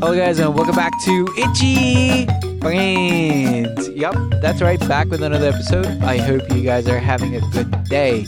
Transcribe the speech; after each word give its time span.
Hello, 0.00 0.14
guys, 0.14 0.38
and 0.38 0.54
welcome 0.54 0.76
back 0.76 0.92
to 1.02 1.26
Itchy 1.36 2.24
Brains. 2.60 3.88
Yup, 3.88 4.14
that's 4.40 4.62
right, 4.62 4.78
back 4.86 5.08
with 5.08 5.24
another 5.24 5.48
episode. 5.48 5.86
I 6.04 6.18
hope 6.18 6.42
you 6.52 6.62
guys 6.62 6.86
are 6.86 7.00
having 7.00 7.34
a 7.34 7.40
good 7.50 7.82
day. 7.88 8.24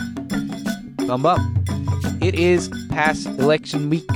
Thumb 1.02 1.25
up. 1.25 1.38
It 2.20 2.34
is 2.34 2.69
past 2.88 3.27
election 3.27 3.88
week, 3.88 4.11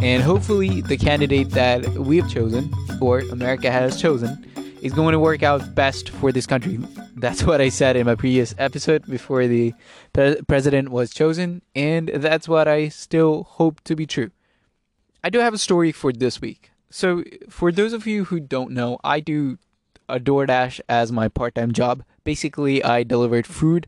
and 0.00 0.22
hopefully, 0.22 0.82
the 0.82 0.96
candidate 0.96 1.50
that 1.50 1.84
we 1.94 2.18
have 2.18 2.30
chosen, 2.30 2.72
or 3.00 3.18
America 3.32 3.72
has 3.72 4.00
chosen, 4.00 4.46
is 4.80 4.92
going 4.92 5.12
to 5.12 5.18
work 5.18 5.42
out 5.42 5.74
best 5.74 6.10
for 6.10 6.30
this 6.30 6.46
country. 6.46 6.78
That's 7.16 7.42
what 7.42 7.60
I 7.60 7.70
said 7.70 7.96
in 7.96 8.06
my 8.06 8.14
previous 8.14 8.54
episode 8.56 9.04
before 9.06 9.48
the 9.48 9.74
pre- 10.12 10.40
president 10.46 10.90
was 10.90 11.12
chosen, 11.12 11.62
and 11.74 12.06
that's 12.06 12.48
what 12.48 12.68
I 12.68 12.88
still 12.88 13.42
hope 13.42 13.80
to 13.80 13.96
be 13.96 14.06
true. 14.06 14.30
I 15.24 15.28
do 15.28 15.40
have 15.40 15.52
a 15.52 15.58
story 15.58 15.90
for 15.90 16.12
this 16.12 16.40
week. 16.40 16.69
So, 16.90 17.22
for 17.48 17.70
those 17.70 17.92
of 17.92 18.06
you 18.06 18.24
who 18.24 18.40
don't 18.40 18.72
know, 18.72 18.98
I 19.04 19.20
do 19.20 19.58
a 20.08 20.18
DoorDash 20.18 20.80
as 20.88 21.12
my 21.12 21.28
part 21.28 21.54
time 21.54 21.72
job. 21.72 22.02
Basically, 22.24 22.82
I 22.82 23.04
delivered 23.04 23.46
food 23.46 23.86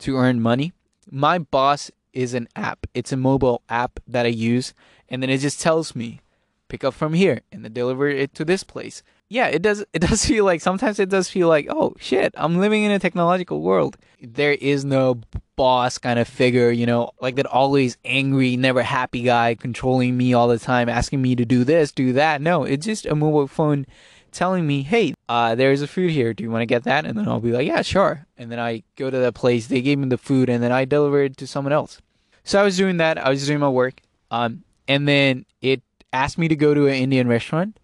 to 0.00 0.16
earn 0.16 0.40
money. 0.40 0.72
My 1.10 1.38
boss 1.38 1.90
is 2.12 2.34
an 2.34 2.48
app, 2.56 2.86
it's 2.94 3.12
a 3.12 3.16
mobile 3.16 3.62
app 3.68 4.00
that 4.08 4.26
I 4.26 4.30
use, 4.30 4.74
and 5.08 5.22
then 5.22 5.30
it 5.30 5.38
just 5.38 5.60
tells 5.60 5.94
me 5.94 6.20
pick 6.68 6.82
up 6.82 6.94
from 6.94 7.14
here 7.14 7.42
and 7.52 7.64
then 7.64 7.72
deliver 7.72 8.08
it 8.08 8.34
to 8.34 8.44
this 8.44 8.64
place. 8.64 9.02
Yeah, 9.28 9.48
it 9.48 9.62
does 9.62 9.84
it 9.92 9.98
does 10.08 10.24
feel 10.24 10.44
like 10.44 10.60
sometimes 10.60 10.98
it 10.98 11.08
does 11.08 11.28
feel 11.28 11.48
like, 11.48 11.66
oh 11.70 11.94
shit, 11.98 12.34
I'm 12.36 12.58
living 12.58 12.84
in 12.84 12.90
a 12.90 12.98
technological 12.98 13.60
world. 13.62 13.96
There 14.20 14.52
is 14.52 14.84
no 14.84 15.20
boss 15.56 15.98
kind 15.98 16.18
of 16.18 16.28
figure, 16.28 16.70
you 16.70 16.86
know, 16.86 17.10
like 17.20 17.36
that 17.36 17.46
always 17.46 17.96
angry, 18.04 18.56
never 18.56 18.82
happy 18.82 19.22
guy 19.22 19.54
controlling 19.54 20.16
me 20.16 20.34
all 20.34 20.48
the 20.48 20.58
time, 20.58 20.88
asking 20.88 21.22
me 21.22 21.34
to 21.36 21.44
do 21.44 21.64
this, 21.64 21.92
do 21.92 22.12
that. 22.12 22.40
No, 22.40 22.64
it's 22.64 22.86
just 22.86 23.06
a 23.06 23.14
mobile 23.14 23.46
phone 23.46 23.86
telling 24.32 24.66
me, 24.66 24.82
hey, 24.82 25.14
uh, 25.28 25.54
there's 25.54 25.80
a 25.82 25.86
food 25.86 26.10
here. 26.10 26.34
Do 26.34 26.44
you 26.44 26.50
want 26.50 26.62
to 26.62 26.66
get 26.66 26.84
that? 26.84 27.06
And 27.06 27.18
then 27.18 27.26
I'll 27.26 27.40
be 27.40 27.52
like, 27.52 27.66
yeah, 27.66 27.82
sure. 27.82 28.26
And 28.36 28.52
then 28.52 28.58
I 28.60 28.82
go 28.96 29.10
to 29.10 29.18
the 29.18 29.32
place, 29.32 29.66
they 29.66 29.80
gave 29.80 29.98
me 29.98 30.08
the 30.08 30.18
food, 30.18 30.50
and 30.50 30.62
then 30.62 30.72
I 30.72 30.84
deliver 30.84 31.22
it 31.22 31.38
to 31.38 31.46
someone 31.46 31.72
else. 31.72 32.00
So 32.44 32.60
I 32.60 32.62
was 32.62 32.76
doing 32.76 32.98
that. 32.98 33.18
I 33.18 33.30
was 33.30 33.46
doing 33.46 33.60
my 33.60 33.68
work. 33.68 34.00
Um, 34.30 34.62
and 34.86 35.08
then 35.08 35.46
it 35.62 35.82
asked 36.12 36.38
me 36.38 36.48
to 36.48 36.56
go 36.56 36.74
to 36.74 36.86
an 36.86 36.94
Indian 36.94 37.28
restaurant. 37.28 37.78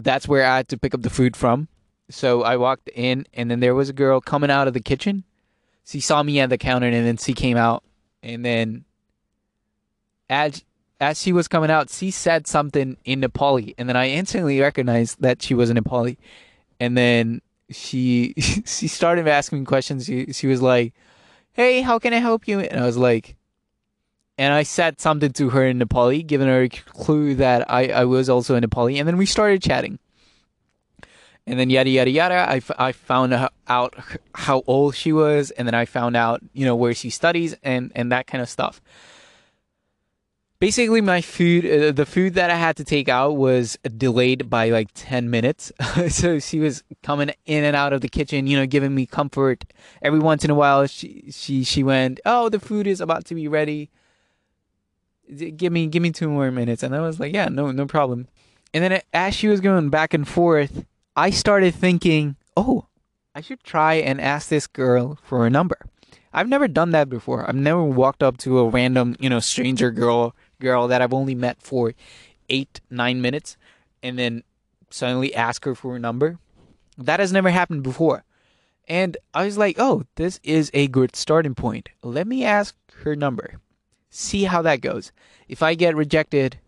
That's 0.00 0.28
where 0.28 0.46
I 0.46 0.56
had 0.58 0.68
to 0.68 0.78
pick 0.78 0.94
up 0.94 1.02
the 1.02 1.10
food 1.10 1.36
from. 1.36 1.68
So 2.10 2.42
I 2.42 2.56
walked 2.56 2.88
in, 2.94 3.26
and 3.34 3.50
then 3.50 3.60
there 3.60 3.74
was 3.74 3.88
a 3.88 3.92
girl 3.92 4.20
coming 4.20 4.50
out 4.50 4.68
of 4.68 4.74
the 4.74 4.80
kitchen. 4.80 5.24
She 5.84 6.00
saw 6.00 6.22
me 6.22 6.40
at 6.40 6.50
the 6.50 6.58
counter, 6.58 6.86
and 6.86 7.06
then 7.06 7.16
she 7.16 7.34
came 7.34 7.56
out. 7.56 7.82
And 8.22 8.44
then, 8.44 8.84
as 10.30 10.64
as 11.00 11.20
she 11.20 11.32
was 11.32 11.48
coming 11.48 11.70
out, 11.70 11.90
she 11.90 12.10
said 12.10 12.46
something 12.46 12.96
in 13.04 13.20
Nepali, 13.20 13.74
and 13.78 13.88
then 13.88 13.96
I 13.96 14.08
instantly 14.08 14.60
recognized 14.60 15.20
that 15.20 15.42
she 15.42 15.54
was 15.54 15.70
a 15.70 15.74
Nepali. 15.74 16.16
And 16.80 16.96
then 16.96 17.40
she 17.70 18.34
she 18.66 18.88
started 18.88 19.28
asking 19.28 19.60
me 19.60 19.64
questions. 19.64 20.06
She 20.06 20.32
she 20.32 20.46
was 20.46 20.62
like, 20.62 20.94
"Hey, 21.52 21.82
how 21.82 21.98
can 21.98 22.12
I 22.12 22.18
help 22.18 22.48
you?" 22.48 22.60
And 22.60 22.80
I 22.80 22.86
was 22.86 22.96
like, 22.96 23.36
and 24.38 24.54
I 24.54 24.62
said 24.62 25.00
something 25.00 25.32
to 25.32 25.50
her 25.50 25.66
in 25.66 25.80
Nepali, 25.80 26.24
giving 26.24 26.46
her 26.46 26.62
a 26.62 26.68
clue 26.68 27.34
that 27.34 27.68
I, 27.68 27.88
I 27.88 28.04
was 28.04 28.30
also 28.30 28.54
in 28.54 28.62
Nepali, 28.62 28.98
and 28.98 29.06
then 29.06 29.16
we 29.16 29.26
started 29.26 29.60
chatting. 29.60 29.98
And 31.44 31.58
then 31.58 31.70
yada 31.70 31.90
yada 31.90 32.10
yada. 32.10 32.34
I, 32.34 32.56
f- 32.56 32.70
I 32.78 32.92
found 32.92 33.34
out 33.66 33.94
how 34.34 34.62
old 34.66 34.94
she 34.94 35.12
was, 35.12 35.50
and 35.50 35.66
then 35.66 35.74
I 35.74 35.86
found 35.86 36.14
out 36.14 36.40
you 36.52 36.64
know 36.64 36.76
where 36.76 36.94
she 36.94 37.10
studies 37.10 37.56
and 37.62 37.90
and 37.94 38.12
that 38.12 38.26
kind 38.26 38.40
of 38.40 38.48
stuff. 38.48 38.80
Basically, 40.60 41.00
my 41.00 41.20
food, 41.20 41.64
uh, 41.64 41.92
the 41.92 42.04
food 42.04 42.34
that 42.34 42.50
I 42.50 42.56
had 42.56 42.76
to 42.78 42.84
take 42.84 43.08
out 43.08 43.36
was 43.36 43.78
delayed 43.96 44.50
by 44.50 44.68
like 44.68 44.88
ten 44.92 45.30
minutes. 45.30 45.72
so 46.10 46.38
she 46.38 46.60
was 46.60 46.84
coming 47.02 47.30
in 47.46 47.64
and 47.64 47.74
out 47.74 47.92
of 47.92 48.02
the 48.02 48.08
kitchen, 48.08 48.46
you 48.46 48.58
know, 48.58 48.66
giving 48.66 48.94
me 48.94 49.06
comfort. 49.06 49.64
Every 50.02 50.18
once 50.18 50.44
in 50.44 50.50
a 50.50 50.54
while, 50.54 50.86
she 50.86 51.30
she 51.30 51.64
she 51.64 51.82
went, 51.82 52.20
"Oh, 52.26 52.50
the 52.50 52.60
food 52.60 52.86
is 52.86 53.00
about 53.00 53.24
to 53.26 53.34
be 53.34 53.48
ready." 53.48 53.90
Give 55.56 55.72
me 55.72 55.86
give 55.86 56.02
me 56.02 56.10
two 56.10 56.28
more 56.28 56.50
minutes. 56.50 56.82
And 56.82 56.94
i 56.94 57.00
was 57.00 57.20
like 57.20 57.34
yeah 57.34 57.48
no 57.48 57.70
no 57.70 57.86
problem. 57.86 58.28
And 58.74 58.84
then 58.84 59.00
as 59.12 59.34
she 59.34 59.48
was 59.48 59.60
going 59.60 59.90
back 59.90 60.14
and 60.14 60.26
forth 60.26 60.84
i 61.16 61.30
started 61.30 61.74
thinking 61.74 62.36
oh 62.56 62.86
i 63.34 63.40
should 63.40 63.62
try 63.62 63.94
and 63.94 64.20
ask 64.20 64.48
this 64.48 64.66
girl 64.66 65.18
for 65.22 65.46
a 65.46 65.50
number. 65.50 65.78
I've 66.32 66.48
never 66.48 66.68
done 66.68 66.90
that 66.90 67.08
before. 67.08 67.48
I've 67.48 67.56
never 67.56 67.82
walked 67.82 68.22
up 68.22 68.36
to 68.38 68.58
a 68.58 68.68
random 68.68 69.16
you 69.18 69.30
know 69.30 69.40
stranger 69.40 69.90
girl 69.90 70.34
girl 70.60 70.88
that 70.88 71.02
i've 71.02 71.14
only 71.14 71.34
met 71.34 71.62
for 71.62 71.94
eight 72.48 72.80
nine 72.90 73.20
minutes 73.20 73.56
and 74.02 74.18
then 74.18 74.42
suddenly 74.90 75.34
ask 75.34 75.64
her 75.64 75.74
for 75.74 75.96
a 75.96 76.00
number. 76.00 76.38
That 76.96 77.20
has 77.20 77.32
never 77.32 77.50
happened 77.50 77.82
before. 77.82 78.24
And 78.88 79.16
i 79.34 79.44
was 79.44 79.58
like 79.58 79.76
oh 79.78 80.04
this 80.16 80.40
is 80.42 80.70
a 80.74 80.88
good 80.88 81.14
starting 81.14 81.54
point. 81.54 81.90
Let 82.02 82.26
me 82.26 82.44
ask 82.44 82.74
her 83.02 83.14
number 83.14 83.60
see 84.10 84.44
how 84.44 84.62
that 84.62 84.80
goes. 84.80 85.12
If 85.48 85.62
I 85.62 85.74
get 85.74 85.96
rejected, 85.96 86.58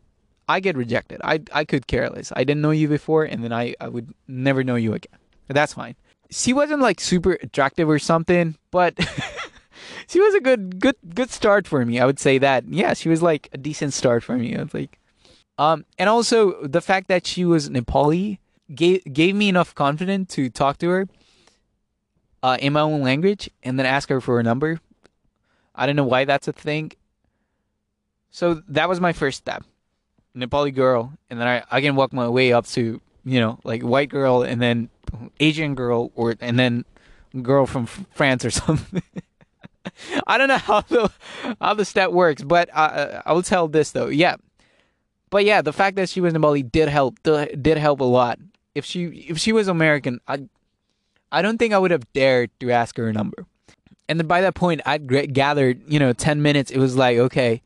I 0.49 0.61
get 0.61 0.77
rejected. 0.77 1.21
I 1.23 1.43
I 1.53 1.65
could 1.65 1.87
care 1.87 2.09
less. 2.11 2.33
I 2.35 2.45
didn't 2.45 2.63
know 2.63 2.71
you 2.71 2.89
before, 2.89 3.25
and 3.25 3.45
then 3.45 3.53
I 3.53 3.75
I 3.81 3.89
would 3.89 4.13
never 4.27 4.65
know 4.65 4.77
you 4.77 4.95
again. 4.95 5.19
That's 5.49 5.75
fine. 5.75 5.97
She 6.31 6.53
wasn't 6.53 6.81
like 6.81 7.01
super 7.01 7.33
attractive 7.33 7.89
or 7.89 7.99
something, 7.99 8.57
but 8.71 8.95
she 10.09 10.21
was 10.21 10.35
a 10.35 10.41
good 10.41 10.81
good 10.81 10.97
good 11.15 11.31
start 11.31 11.67
for 11.67 11.85
me. 11.85 12.01
I 12.01 12.07
would 12.07 12.19
say 12.19 12.39
that. 12.39 12.65
Yeah, 12.69 12.95
she 12.95 13.09
was 13.09 13.23
like 13.23 13.49
a 13.53 13.59
decent 13.59 13.95
start 13.95 14.25
for 14.25 14.37
me. 14.37 14.57
I 14.57 14.63
was 14.63 14.75
like, 14.75 14.99
um, 15.59 15.85
and 15.99 16.09
also 16.09 16.67
the 16.67 16.81
fact 16.81 17.09
that 17.09 17.27
she 17.27 17.45
was 17.45 17.69
Nepali 17.69 18.39
gave 18.75 19.05
gave 19.05 19.35
me 19.35 19.49
enough 19.49 19.75
confidence 19.75 20.35
to 20.35 20.51
talk 20.51 20.79
to 20.79 20.89
her, 20.89 21.09
uh, 22.43 22.57
in 22.61 22.73
my 22.73 22.81
own 22.81 23.03
language, 23.03 23.51
and 23.63 23.79
then 23.79 23.87
ask 23.87 24.09
her 24.09 24.21
for 24.21 24.41
a 24.41 24.43
number. 24.43 24.81
I 25.75 25.87
don't 25.87 25.97
know 25.97 26.05
why 26.05 26.25
that's 26.25 26.49
a 26.49 26.53
thing. 26.53 26.93
So 28.31 28.63
that 28.69 28.89
was 28.89 29.01
my 29.01 29.13
first 29.13 29.39
step. 29.39 29.65
Nepali 30.37 30.75
girl, 30.75 31.13
and 31.29 31.41
then 31.41 31.49
I, 31.49 31.65
I 31.71 31.81
can 31.81 31.97
walk 31.97 32.13
my 32.13 32.29
way 32.29 32.53
up 32.53 32.67
to, 32.69 33.01
you 33.25 33.41
know, 33.41 33.59
like 33.65 33.83
white 33.83 34.09
girl 34.09 34.43
and 34.43 34.63
then 34.63 34.89
Asian 35.41 35.75
girl 35.75 36.13
or 36.15 36.37
and 36.41 36.59
then 36.59 36.85
girl 37.43 37.67
from 37.67 37.87
France 37.87 38.45
or 38.45 38.51
something. 38.51 39.03
I 40.27 40.39
don't 40.39 40.49
know 40.49 40.59
how 40.59 40.83
the 40.83 41.11
how 41.61 41.75
the 41.75 41.85
step 41.85 42.11
works, 42.13 42.43
but 42.43 42.69
I 42.75 43.23
I 43.27 43.33
will 43.33 43.43
tell 43.43 43.67
this 43.67 43.91
though. 43.91 44.09
Yeah. 44.09 44.37
But 45.31 45.45
yeah, 45.45 45.63
the 45.63 45.73
fact 45.73 45.97
that 45.97 46.09
she 46.09 46.21
was 46.21 46.35
Nepali 46.35 46.71
did 46.71 46.89
help 46.89 47.19
did 47.23 47.77
help 47.79 48.01
a 48.01 48.05
lot. 48.05 48.39
If 48.75 48.85
she 48.85 49.07
if 49.29 49.39
she 49.39 49.53
was 49.53 49.67
American, 49.67 50.21
I 50.29 50.49
I 51.33 51.43
don't 51.43 51.59
think 51.59 51.75
I 51.75 51.79
would 51.79 51.91
have 51.91 52.11
dared 52.13 52.51
to 52.61 52.71
ask 52.71 52.97
her 52.97 53.09
a 53.09 53.13
number. 53.13 53.47
And 54.09 54.19
then 54.19 54.27
by 54.27 54.41
that 54.41 54.55
point, 54.55 54.81
I'd 54.87 55.07
gathered, 55.33 55.83
you 55.87 56.01
know, 56.01 56.13
10 56.13 56.43
minutes. 56.43 56.73
It 56.73 56.79
was 56.79 56.97
like, 56.97 57.17
okay, 57.17 57.63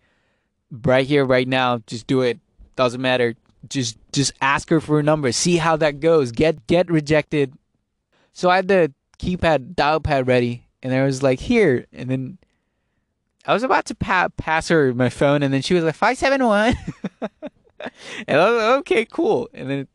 right 0.83 1.07
here, 1.07 1.25
right 1.25 1.47
now. 1.47 1.79
Just 1.87 2.07
do 2.07 2.23
it. 2.23 2.39
Doesn't 2.77 3.01
matter. 3.01 3.35
Just 3.69 3.99
just 4.13 4.33
ask 4.41 4.69
her 4.71 4.81
for 4.81 4.99
a 4.99 5.03
number. 5.03 5.33
See 5.33 5.57
how 5.57 5.77
that 5.77 6.01
goes. 6.01 6.33
Get 6.33 6.67
get 6.67 6.91
rejected. 6.91 7.55
So 8.33 8.51
I 8.51 8.57
had 8.57 8.69
the 8.69 8.93
keypad 9.19 9.75
dial 9.75 10.01
pad 10.01 10.27
ready, 10.27 10.67
and 10.83 10.93
I 10.93 11.05
was 11.05 11.23
like, 11.23 11.41
here, 11.41 11.87
and 11.93 12.11
then 12.11 12.39
I 13.47 13.55
was 13.55 13.63
about 13.63 13.87
to 13.87 13.95
pa- 13.95 14.29
pass 14.37 14.69
her 14.69 14.93
my 14.93 15.09
phone, 15.09 15.43
and 15.43 15.55
then 15.55 15.63
she 15.63 15.75
was 15.75 15.85
like 15.85 15.95
five 15.95 16.19
seven 16.19 16.45
one, 16.45 16.77
and 18.27 18.41
I 18.41 18.51
was 18.51 18.63
like, 18.63 18.79
okay, 18.81 19.05
cool. 19.05 19.49
And 19.55 19.71
then 19.71 19.89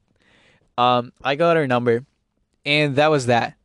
um, 0.78 1.12
I 1.24 1.36
got 1.36 1.58
her 1.58 1.68
number, 1.68 2.06
and 2.66 2.96
that 2.96 3.12
was 3.12 3.26
that. 3.26 3.56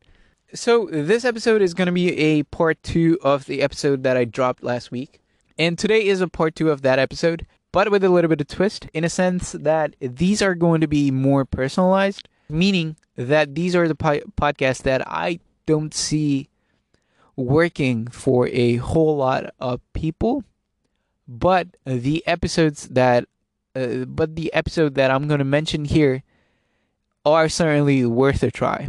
So 0.53 0.87
this 0.91 1.25
episode 1.25 1.61
is 1.61 1.73
going 1.73 1.87
to 1.87 1.91
be 1.91 2.17
a 2.17 2.43
part 2.43 2.81
two 2.83 3.17
of 3.23 3.45
the 3.45 3.61
episode 3.61 4.03
that 4.03 4.17
I 4.17 4.25
dropped 4.25 4.63
last 4.63 4.91
week. 4.91 5.21
And 5.57 5.77
today 5.77 6.05
is 6.05 6.21
a 6.21 6.27
part 6.27 6.55
two 6.55 6.69
of 6.69 6.81
that 6.81 6.99
episode, 6.99 7.45
but 7.71 7.89
with 7.89 8.03
a 8.03 8.09
little 8.09 8.29
bit 8.29 8.41
of 8.41 8.47
twist 8.47 8.87
in 8.93 9.03
a 9.03 9.09
sense 9.09 9.53
that 9.53 9.95
these 10.01 10.41
are 10.41 10.55
going 10.55 10.81
to 10.81 10.87
be 10.87 11.11
more 11.11 11.45
personalized, 11.45 12.27
meaning 12.49 12.97
that 13.15 13.55
these 13.55 13.75
are 13.75 13.87
the 13.87 13.95
po- 13.95 14.25
podcasts 14.37 14.83
that 14.83 15.07
I 15.07 15.39
don't 15.65 15.93
see 15.93 16.49
working 17.37 18.07
for 18.07 18.47
a 18.49 18.75
whole 18.77 19.15
lot 19.17 19.53
of 19.59 19.81
people, 19.93 20.43
but 21.27 21.67
the 21.85 22.25
episodes 22.27 22.89
that 22.89 23.25
uh, 23.75 24.05
but 24.05 24.35
the 24.37 24.53
episode 24.53 24.95
that 24.95 25.11
I'm 25.11 25.27
going 25.27 25.39
to 25.39 25.45
mention 25.45 25.83
here 25.83 26.23
are 27.25 27.49
certainly 27.49 28.05
worth 28.05 28.41
a 28.43 28.51
try. 28.51 28.87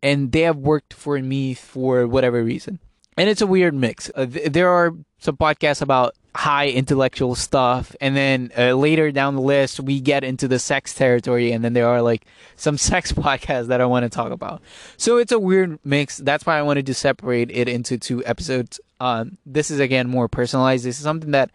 And 0.00 0.30
they 0.30 0.42
have 0.42 0.56
worked 0.56 0.94
for 0.94 1.18
me 1.18 1.54
for 1.54 2.06
whatever 2.06 2.42
reason 2.44 2.78
and 3.16 3.28
it's 3.28 3.40
a 3.40 3.46
weird 3.46 3.74
mix. 3.74 4.10
Uh, 4.14 4.26
th- 4.26 4.52
there 4.52 4.68
are 4.68 4.94
some 5.18 5.36
podcasts 5.36 5.82
about 5.82 6.14
high 6.34 6.68
intellectual 6.68 7.34
stuff, 7.34 7.94
and 8.00 8.16
then 8.16 8.50
uh, 8.56 8.72
later 8.72 9.12
down 9.12 9.34
the 9.36 9.42
list 9.42 9.80
we 9.80 10.00
get 10.00 10.24
into 10.24 10.48
the 10.48 10.58
sex 10.58 10.94
territory, 10.94 11.52
and 11.52 11.64
then 11.64 11.72
there 11.74 11.88
are 11.88 12.02
like 12.02 12.24
some 12.56 12.78
sex 12.90 13.12
podcasts 13.12 13.66
that 13.66 13.80
I 13.80 13.86
want 13.86 14.04
to 14.04 14.08
talk 14.08 14.32
about. 14.32 14.62
So 14.96 15.18
it's 15.18 15.32
a 15.32 15.38
weird 15.38 15.78
mix. 15.84 16.16
That's 16.18 16.46
why 16.46 16.58
I 16.58 16.62
wanted 16.62 16.86
to 16.86 16.94
separate 16.94 17.50
it 17.50 17.68
into 17.68 17.98
two 17.98 18.24
episodes. 18.24 18.80
Um, 19.00 19.38
this 19.44 19.70
is 19.70 19.80
again 19.80 20.08
more 20.08 20.28
personalized. 20.28 20.84
This 20.84 20.98
is 20.98 21.04
something 21.04 21.32
that 21.32 21.50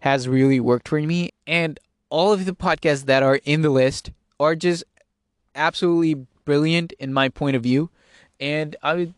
has 0.00 0.28
really 0.28 0.60
worked 0.60 0.88
for 0.88 1.00
me, 1.00 1.30
and 1.46 1.78
all 2.10 2.32
of 2.32 2.44
the 2.44 2.52
podcasts 2.52 3.06
that 3.06 3.22
are 3.22 3.40
in 3.44 3.62
the 3.62 3.70
list 3.70 4.10
are 4.38 4.54
just 4.54 4.84
absolutely 5.54 6.26
brilliant 6.44 6.92
in 6.92 7.12
my 7.12 7.28
point 7.28 7.56
of 7.56 7.62
view. 7.62 7.90
And 8.40 8.76
I 8.82 8.94
would, 8.94 9.14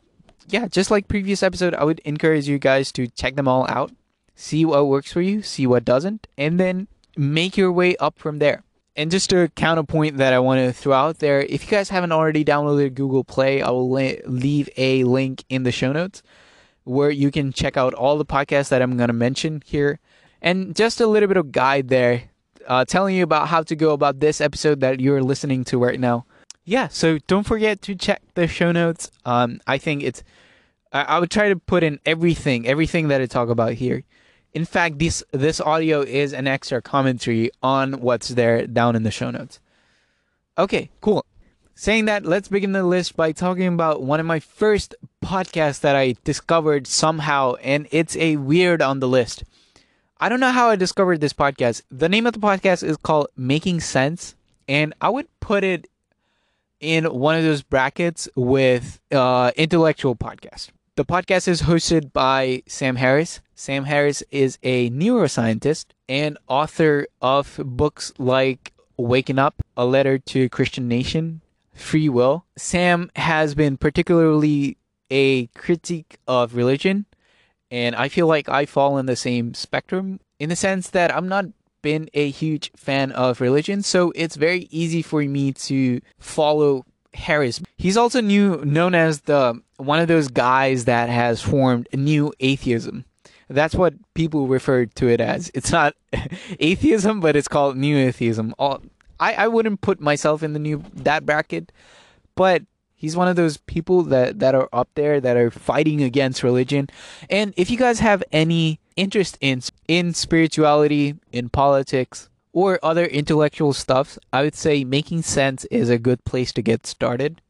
yeah, 0.48 0.68
just 0.68 0.90
like 0.90 1.08
previous 1.08 1.42
episode, 1.42 1.74
I 1.74 1.84
would 1.84 2.00
encourage 2.00 2.48
you 2.48 2.58
guys 2.58 2.92
to 2.92 3.06
check 3.06 3.36
them 3.36 3.48
all 3.48 3.66
out, 3.68 3.92
see 4.34 4.64
what 4.64 4.86
works 4.86 5.12
for 5.12 5.20
you, 5.20 5.42
see 5.42 5.66
what 5.66 5.84
doesn't, 5.84 6.26
and 6.36 6.58
then 6.58 6.88
make 7.16 7.56
your 7.56 7.72
way 7.72 7.96
up 7.96 8.18
from 8.18 8.38
there. 8.38 8.62
And 8.96 9.10
just 9.10 9.32
a 9.32 9.50
counterpoint 9.56 10.18
that 10.18 10.32
I 10.32 10.38
want 10.38 10.60
to 10.60 10.72
throw 10.72 10.92
out 10.92 11.18
there 11.18 11.40
if 11.40 11.64
you 11.64 11.70
guys 11.70 11.88
haven't 11.88 12.12
already 12.12 12.44
downloaded 12.44 12.94
Google 12.94 13.24
Play, 13.24 13.60
I 13.60 13.70
will 13.70 13.90
leave 13.90 14.68
a 14.76 15.02
link 15.04 15.44
in 15.48 15.64
the 15.64 15.72
show 15.72 15.92
notes 15.92 16.22
where 16.84 17.10
you 17.10 17.30
can 17.30 17.52
check 17.52 17.76
out 17.76 17.94
all 17.94 18.18
the 18.18 18.24
podcasts 18.24 18.68
that 18.68 18.82
I'm 18.82 18.96
going 18.96 19.08
to 19.08 19.14
mention 19.14 19.62
here. 19.64 19.98
And 20.40 20.76
just 20.76 21.00
a 21.00 21.06
little 21.06 21.26
bit 21.26 21.38
of 21.38 21.50
guide 21.50 21.88
there 21.88 22.24
uh, 22.66 22.84
telling 22.84 23.16
you 23.16 23.24
about 23.24 23.48
how 23.48 23.62
to 23.62 23.74
go 23.74 23.92
about 23.92 24.20
this 24.20 24.40
episode 24.40 24.80
that 24.80 25.00
you're 25.00 25.22
listening 25.22 25.64
to 25.64 25.78
right 25.82 25.98
now. 25.98 26.26
Yeah, 26.64 26.88
so 26.88 27.18
don't 27.26 27.46
forget 27.46 27.82
to 27.82 27.94
check 27.94 28.22
the 28.34 28.46
show 28.48 28.72
notes. 28.72 29.10
Um, 29.24 29.60
I 29.66 29.76
think 29.78 30.02
it's, 30.02 30.22
I, 30.92 31.02
I 31.02 31.18
would 31.18 31.30
try 31.30 31.50
to 31.50 31.56
put 31.56 31.82
in 31.82 32.00
everything, 32.06 32.66
everything 32.66 33.08
that 33.08 33.20
I 33.20 33.26
talk 33.26 33.50
about 33.50 33.74
here. 33.74 34.04
In 34.54 34.64
fact, 34.64 34.98
this 34.98 35.22
this 35.32 35.60
audio 35.60 36.02
is 36.02 36.32
an 36.32 36.46
extra 36.46 36.80
commentary 36.80 37.50
on 37.60 38.00
what's 38.00 38.28
there 38.28 38.66
down 38.66 38.94
in 38.94 39.02
the 39.02 39.10
show 39.10 39.30
notes. 39.30 39.58
Okay, 40.56 40.90
cool. 41.00 41.26
Saying 41.74 42.04
that, 42.04 42.24
let's 42.24 42.46
begin 42.46 42.70
the 42.70 42.84
list 42.84 43.16
by 43.16 43.32
talking 43.32 43.66
about 43.66 44.02
one 44.02 44.20
of 44.20 44.26
my 44.26 44.38
first 44.38 44.94
podcasts 45.20 45.80
that 45.80 45.96
I 45.96 46.14
discovered 46.22 46.86
somehow, 46.86 47.54
and 47.54 47.88
it's 47.90 48.16
a 48.16 48.36
weird 48.36 48.80
on 48.80 49.00
the 49.00 49.08
list. 49.08 49.42
I 50.20 50.28
don't 50.28 50.38
know 50.38 50.52
how 50.52 50.68
I 50.70 50.76
discovered 50.76 51.20
this 51.20 51.32
podcast. 51.32 51.82
The 51.90 52.08
name 52.08 52.28
of 52.28 52.34
the 52.34 52.38
podcast 52.38 52.84
is 52.84 52.96
called 52.96 53.26
Making 53.36 53.80
Sense, 53.80 54.36
and 54.68 54.94
I 55.00 55.10
would 55.10 55.26
put 55.40 55.64
it 55.64 55.88
in 56.80 57.04
one 57.04 57.36
of 57.36 57.44
those 57.44 57.62
brackets 57.62 58.28
with 58.36 59.00
uh, 59.12 59.52
intellectual 59.56 60.16
podcast. 60.16 60.68
The 60.96 61.04
podcast 61.04 61.48
is 61.48 61.62
hosted 61.62 62.12
by 62.12 62.62
Sam 62.66 62.96
Harris. 62.96 63.40
Sam 63.54 63.84
Harris 63.84 64.22
is 64.30 64.58
a 64.62 64.90
neuroscientist 64.90 65.86
and 66.08 66.38
author 66.46 67.06
of 67.20 67.58
books 67.64 68.12
like 68.18 68.72
Waking 68.96 69.38
Up, 69.38 69.62
A 69.76 69.84
Letter 69.84 70.18
to 70.18 70.48
Christian 70.48 70.86
Nation, 70.86 71.40
Free 71.74 72.08
Will. 72.08 72.44
Sam 72.56 73.10
has 73.16 73.54
been 73.54 73.76
particularly 73.76 74.76
a 75.10 75.46
critique 75.48 76.18
of 76.28 76.54
religion, 76.54 77.06
and 77.70 77.96
I 77.96 78.08
feel 78.08 78.26
like 78.26 78.48
I 78.48 78.66
fall 78.66 78.98
in 78.98 79.06
the 79.06 79.16
same 79.16 79.54
spectrum 79.54 80.20
in 80.38 80.48
the 80.48 80.56
sense 80.56 80.90
that 80.90 81.14
I'm 81.14 81.28
not 81.28 81.46
been 81.84 82.08
a 82.14 82.30
huge 82.30 82.72
fan 82.74 83.12
of 83.12 83.40
religion, 83.40 83.82
so 83.82 84.12
it's 84.16 84.34
very 84.34 84.66
easy 84.70 85.02
for 85.02 85.20
me 85.20 85.52
to 85.52 86.00
follow 86.18 86.84
Harris. 87.12 87.60
He's 87.76 87.96
also 87.96 88.20
new 88.20 88.64
known 88.64 88.96
as 88.96 89.20
the 89.20 89.60
one 89.76 90.00
of 90.00 90.08
those 90.08 90.28
guys 90.28 90.86
that 90.86 91.08
has 91.08 91.40
formed 91.40 91.86
new 91.92 92.32
atheism. 92.40 93.04
That's 93.48 93.74
what 93.74 93.94
people 94.14 94.48
refer 94.48 94.86
to 94.86 95.08
it 95.08 95.20
as. 95.20 95.50
It's 95.54 95.70
not 95.70 95.94
atheism, 96.58 97.20
but 97.20 97.36
it's 97.36 97.48
called 97.48 97.76
new 97.76 97.96
atheism. 97.98 98.54
All, 98.58 98.80
I, 99.20 99.34
I 99.34 99.48
wouldn't 99.48 99.82
put 99.82 100.00
myself 100.00 100.42
in 100.42 100.54
the 100.54 100.58
new 100.58 100.82
that 100.94 101.26
bracket, 101.26 101.70
but 102.34 102.62
he's 102.94 103.16
one 103.16 103.28
of 103.28 103.36
those 103.36 103.58
people 103.58 104.02
that, 104.04 104.38
that 104.38 104.54
are 104.54 104.70
up 104.72 104.88
there 104.94 105.20
that 105.20 105.36
are 105.36 105.50
fighting 105.50 106.02
against 106.02 106.42
religion. 106.42 106.88
And 107.28 107.52
if 107.56 107.70
you 107.70 107.76
guys 107.76 108.00
have 108.00 108.24
any 108.32 108.80
interest 108.96 109.38
in 109.40 109.62
in 109.88 110.14
spirituality, 110.14 111.16
in 111.32 111.48
politics, 111.48 112.28
or 112.52 112.78
other 112.82 113.04
intellectual 113.04 113.72
stuff, 113.72 114.18
I 114.32 114.42
would 114.42 114.54
say 114.54 114.84
making 114.84 115.22
sense 115.22 115.64
is 115.66 115.90
a 115.90 115.98
good 115.98 116.24
place 116.24 116.52
to 116.52 116.62
get 116.62 116.86
started. 116.86 117.40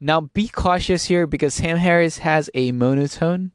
Now 0.00 0.22
be 0.22 0.48
cautious 0.48 1.04
here 1.04 1.26
because 1.26 1.54
Sam 1.54 1.76
Harris 1.76 2.18
has 2.18 2.48
a 2.54 2.72
monotone 2.72 3.52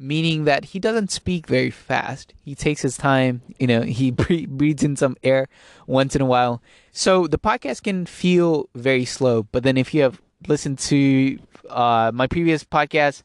meaning 0.00 0.44
that 0.44 0.64
he 0.64 0.78
doesn't 0.78 1.10
speak 1.10 1.46
very 1.46 1.70
fast. 1.70 2.32
He 2.42 2.54
takes 2.54 2.80
his 2.80 2.96
time, 2.96 3.42
you 3.58 3.66
know, 3.66 3.82
he 3.82 4.10
breathes 4.46 4.82
in 4.82 4.96
some 4.96 5.14
air 5.22 5.46
once 5.86 6.16
in 6.16 6.22
a 6.22 6.26
while. 6.26 6.62
So 6.90 7.26
the 7.26 7.38
podcast 7.38 7.82
can 7.82 8.06
feel 8.06 8.68
very 8.74 9.04
slow, 9.04 9.42
but 9.42 9.62
then 9.62 9.76
if 9.76 9.92
you 9.92 10.02
have 10.02 10.20
listened 10.48 10.78
to 10.78 11.38
uh, 11.68 12.10
my 12.14 12.26
previous 12.26 12.64
podcast 12.64 13.22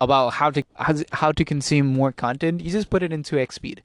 about 0.00 0.34
how 0.34 0.50
to 0.50 0.62
how, 0.74 0.94
how 1.12 1.32
to 1.32 1.44
consume 1.44 1.86
more 1.86 2.12
content, 2.12 2.60
you 2.60 2.70
just 2.70 2.90
put 2.90 3.02
it 3.02 3.12
into 3.12 3.38
X 3.38 3.54
speed. 3.56 3.82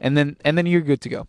And 0.00 0.16
then 0.16 0.36
and 0.44 0.56
then 0.56 0.66
you're 0.66 0.80
good 0.80 1.00
to 1.02 1.08
go. 1.08 1.26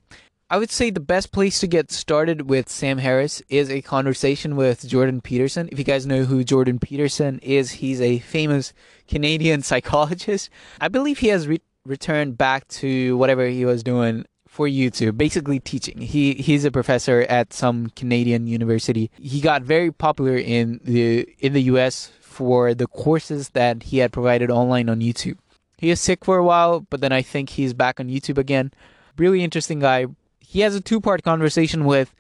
I 0.51 0.57
would 0.57 0.71
say 0.71 0.89
the 0.89 0.99
best 0.99 1.31
place 1.31 1.59
to 1.59 1.67
get 1.67 1.91
started 1.91 2.49
with 2.49 2.69
Sam 2.69 2.97
Harris 2.97 3.43
is 3.49 3.69
a 3.69 3.83
conversation 3.83 4.55
with 4.55 4.87
Jordan 4.87 5.21
Peterson. 5.21 5.69
If 5.71 5.77
you 5.77 5.85
guys 5.85 6.07
know 6.07 6.23
who 6.23 6.43
Jordan 6.43 6.79
Peterson 6.79 7.37
is, 7.43 7.69
he's 7.69 8.01
a 8.01 8.17
famous 8.19 8.73
Canadian 9.07 9.61
psychologist. 9.69 10.49
I 10.81 10.87
believe 10.87 11.19
he 11.19 11.27
has 11.27 11.47
re- 11.47 11.61
returned 11.85 12.35
back 12.35 12.67
to 12.69 13.15
whatever 13.17 13.47
he 13.47 13.63
was 13.63 13.83
doing 13.83 14.25
for 14.47 14.67
YouTube, 14.67 15.17
basically 15.17 15.59
teaching. 15.59 15.99
He 16.01 16.33
he's 16.33 16.65
a 16.65 16.71
professor 16.71 17.21
at 17.29 17.53
some 17.53 17.91
Canadian 17.95 18.47
university. 18.47 19.11
He 19.21 19.41
got 19.41 19.61
very 19.61 19.91
popular 19.91 20.35
in 20.35 20.79
the 20.83 21.29
in 21.37 21.53
the 21.53 21.61
US 21.73 22.11
for 22.39 22.74
the 22.74 22.88
courses 22.88 23.50
that 23.50 23.83
he 23.83 23.97
had 23.97 24.13
provided 24.13 24.50
online 24.50 24.88
on 24.88 25.01
YouTube. 25.01 25.38
He 25.77 25.89
was 25.89 26.00
sick 26.00 26.24
for 26.24 26.38
a 26.38 26.44
while, 26.44 26.80
but 26.80 27.01
then 27.01 27.12
I 27.12 27.21
think 27.21 27.50
he's 27.50 27.74
back 27.74 28.00
on 28.00 28.07
YouTube 28.07 28.38
again. 28.38 28.71
Really 29.18 29.44
interesting 29.44 29.80
guy, 29.80 30.06
he 30.39 30.62
has 30.62 30.74
a 30.74 30.80
two 30.80 31.01
part 31.01 31.21
conversation 31.21 31.83
with 31.83 32.15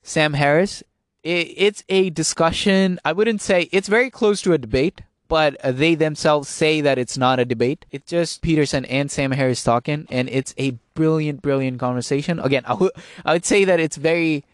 Sam 0.00 0.34
Harris. 0.34 0.84
it's 1.24 1.82
a 1.88 2.10
discussion. 2.10 3.00
I 3.04 3.12
wouldn't 3.12 3.42
say 3.42 3.68
it's 3.72 3.88
very 3.88 4.10
close 4.10 4.40
to 4.42 4.52
a 4.52 4.58
debate, 4.58 5.02
but 5.26 5.56
they 5.64 5.96
themselves 5.96 6.48
say 6.48 6.80
that 6.80 6.98
it's 6.98 7.18
not 7.18 7.40
a 7.40 7.44
debate. 7.44 7.84
It's 7.90 8.08
just 8.08 8.42
Peterson 8.42 8.84
and 8.84 9.10
Sam 9.10 9.32
Harris 9.32 9.64
talking, 9.64 10.06
and 10.08 10.28
it's 10.28 10.54
a 10.56 10.78
brilliant, 10.94 11.42
brilliant 11.42 11.80
conversation. 11.80 12.38
Again, 12.38 12.62
I 12.64 13.32
would 13.32 13.44
say 13.44 13.64
that 13.64 13.80
it's 13.80 13.96
very 13.96 14.44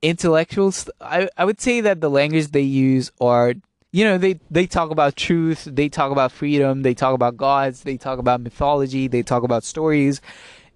intellectual. 0.00 0.72
I 1.02 1.28
I 1.36 1.44
would 1.44 1.60
say 1.60 1.82
that 1.82 2.00
the 2.00 2.10
language 2.10 2.48
they 2.48 2.68
use 2.88 3.12
are 3.20 3.52
you 3.96 4.04
know 4.04 4.18
they 4.18 4.38
they 4.50 4.66
talk 4.66 4.90
about 4.90 5.16
truth, 5.16 5.66
they 5.72 5.88
talk 5.88 6.12
about 6.12 6.30
freedom, 6.30 6.82
they 6.82 6.92
talk 6.92 7.14
about 7.14 7.38
gods, 7.38 7.82
they 7.84 7.96
talk 7.96 8.18
about 8.18 8.42
mythology, 8.42 9.08
they 9.08 9.22
talk 9.22 9.42
about 9.42 9.64
stories, 9.64 10.20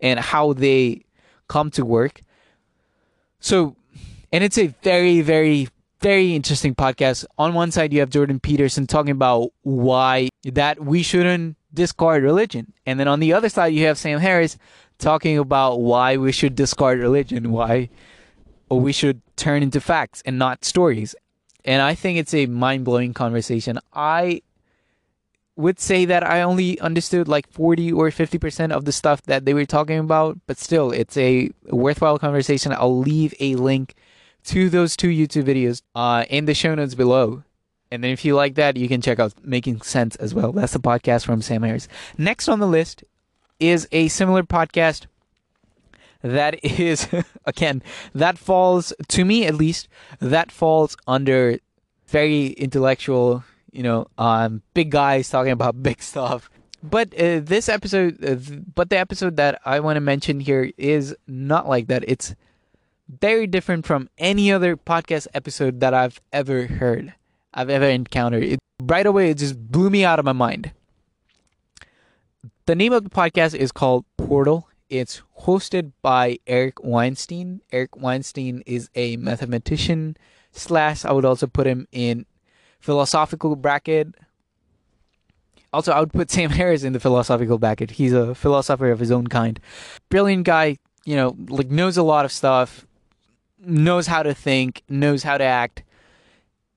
and 0.00 0.19
how 0.19 0.55
they 0.55 1.05
come 1.47 1.71
to 1.73 1.85
work. 1.85 2.23
So, 3.39 3.77
and 4.33 4.43
it's 4.43 4.57
a 4.57 4.69
very, 4.83 5.21
very, 5.21 5.69
very 6.00 6.35
interesting 6.35 6.75
podcast. 6.75 7.27
On 7.37 7.53
one 7.53 7.71
side, 7.71 7.93
you 7.93 8.00
have 8.00 8.09
Jordan 8.09 8.41
Peterson 8.41 8.87
talking 8.87 9.11
about 9.11 9.50
why 9.65 10.31
that 10.45 10.83
we 10.83 11.03
shouldn't 11.03 11.59
discard 11.75 12.23
religion. 12.23 12.73
And 12.87 12.99
then 12.99 13.07
on 13.07 13.21
the 13.21 13.35
other 13.35 13.50
side, 13.50 13.75
you 13.75 13.85
have 13.85 13.99
Sam 13.99 14.19
Harris 14.19 14.57
talking 14.99 15.37
about 15.37 15.83
why 15.83 16.17
we 16.17 16.33
should 16.33 16.55
discard 16.55 16.99
religion, 16.99 17.53
why 17.53 17.91
or 18.71 18.81
we 18.81 18.93
should 18.93 19.21
turn 19.37 19.62
into 19.62 19.79
facts 19.79 20.23
and 20.25 20.39
not 20.39 20.65
stories. 20.65 21.15
And 21.64 21.83
I 21.83 21.95
think 21.95 22.19
it's 22.19 22.35
a 22.35 22.47
mind 22.47 22.85
blowing 22.85 23.14
conversation. 23.14 23.79
I 23.93 24.43
would 25.57 25.79
say 25.79 26.05
that 26.07 26.26
I 26.26 26.43
only 26.43 26.81
understood 26.81 27.29
like 27.29 27.49
40 27.50 27.93
or 27.93 28.09
50% 28.09 28.73
of 28.73 28.85
the 28.85 28.93
stuff 28.93 29.23
that 29.23 29.45
they 29.45 29.55
were 29.55 29.67
talking 29.67 29.99
about, 29.99 30.38
but 30.47 30.59
still, 30.59 30.90
it's 30.90 31.17
a 31.17 31.50
worthwhile 31.64 32.19
conversation. 32.19 32.73
I'll 32.73 32.99
leave 32.99 33.35
a 33.40 33.57
link 33.57 33.95
to 34.45 34.71
those 34.71 34.97
two 34.97 35.09
YouTube 35.09 35.45
videos 35.45 35.83
uh, 35.95 36.25
in 36.31 36.47
the 36.47 36.55
show 36.55 36.75
notes 36.75 36.95
below. 36.95 37.45
And 37.90 38.05
then 38.05 38.12
if 38.12 38.25
you 38.25 38.35
like 38.35 38.55
that, 38.55 38.76
you 38.76 38.88
can 38.88 39.02
check 39.02 39.19
out 39.19 39.35
Making 39.45 39.81
Sense 39.83 40.17
as 40.17 40.33
well. 40.33 40.52
That's 40.52 40.73
the 40.73 40.81
podcast 40.81 41.26
from 41.26 41.43
Sam 41.43 41.62
Harris. 41.62 41.88
Next 42.17 42.49
on 42.49 42.61
the 42.61 42.67
list 42.67 43.05
is 43.59 43.88
a 43.93 44.09
similar 44.09 44.43
podcast 44.43 45.07
that 46.23 46.62
is, 46.65 47.09
again, 47.45 47.83
that 48.15 48.39
falls, 48.39 48.93
to 49.09 49.25
me 49.25 49.47
at 49.47 49.55
least, 49.55 49.89
that 50.21 50.53
falls 50.53 50.97
under 51.07 51.59
very 52.07 52.49
intellectual 52.49 53.45
you 53.73 53.83
know, 53.83 54.07
um, 54.19 54.62
big 54.75 54.91
guys 54.91 55.29
talking 55.29 55.53
about 55.53 55.83
big 55.83 56.03
stuff. 56.03 56.50
But 56.83 57.12
uh, 57.15 57.41
this 57.41 57.69
episode, 57.69 58.25
uh, 58.25 58.37
but 58.75 58.91
the 58.91 58.99
episode 58.99 59.37
that 59.37 59.61
I 59.65 59.81
want 59.81 59.97
to 59.97 60.00
mention 60.00 60.41
here 60.41 60.73
is 60.79 61.15
not 61.27 61.69
like 61.69 61.89
that. 61.89 62.05
It's 62.09 62.35
very 63.09 63.47
different 63.47 63.87
from 63.87 64.09
any 64.19 64.50
other 64.50 64.77
podcast 64.77 65.27
episode 65.35 65.81
that 65.81 65.93
I've 65.93 66.21
ever 66.33 66.67
heard, 66.67 67.15
I've 67.53 67.69
ever 67.69 67.87
encountered. 67.87 68.45
It, 68.45 68.59
right 68.83 69.05
away, 69.05 69.31
it 69.31 69.39
just 69.39 69.59
blew 69.71 69.91
me 69.91 70.05
out 70.05 70.19
of 70.19 70.25
my 70.25 70.33
mind. 70.33 70.73
The 72.65 72.75
name 72.75 72.93
of 72.93 73.05
the 73.05 73.11
podcast 73.11 73.55
is 73.55 73.73
called 73.73 74.05
Portal. 74.17 74.69
It's 74.90 75.23
hosted 75.42 75.92
by 76.02 76.38
Eric 76.49 76.82
Weinstein. 76.82 77.62
Eric 77.73 77.97
Weinstein 77.97 78.62
is 78.66 78.90
a 78.97 79.16
mathematician 79.16 80.16
slash 80.50 81.04
I 81.04 81.12
would 81.12 81.25
also 81.25 81.47
put 81.47 81.66
him 81.66 81.87
in 81.92 82.26
philosophical 82.80 83.54
bracket. 83.54 84.09
Also, 85.73 85.92
I 85.92 86.00
would 86.00 86.12
put 86.12 86.30
Sam 86.30 86.50
Harris 86.61 86.82
in 86.82 86.92
the 86.92 87.00
philosophical 87.00 87.56
bracket. 87.56 87.92
He's 87.92 88.12
a 88.12 88.35
philosopher 88.35 88.90
of 88.90 88.99
his 88.99 89.12
own 89.12 89.28
kind. 89.28 89.61
Brilliant 90.09 90.44
guy, 90.44 90.78
you 91.04 91.14
know, 91.14 91.37
like 91.49 91.70
knows 91.70 91.97
a 91.97 92.02
lot 92.02 92.25
of 92.25 92.32
stuff. 92.32 92.85
knows 93.62 94.09
how 94.09 94.25
to 94.25 94.35
think, 94.35 94.82
knows 94.88 95.23
how 95.23 95.38
to 95.38 95.44
act. 95.44 95.85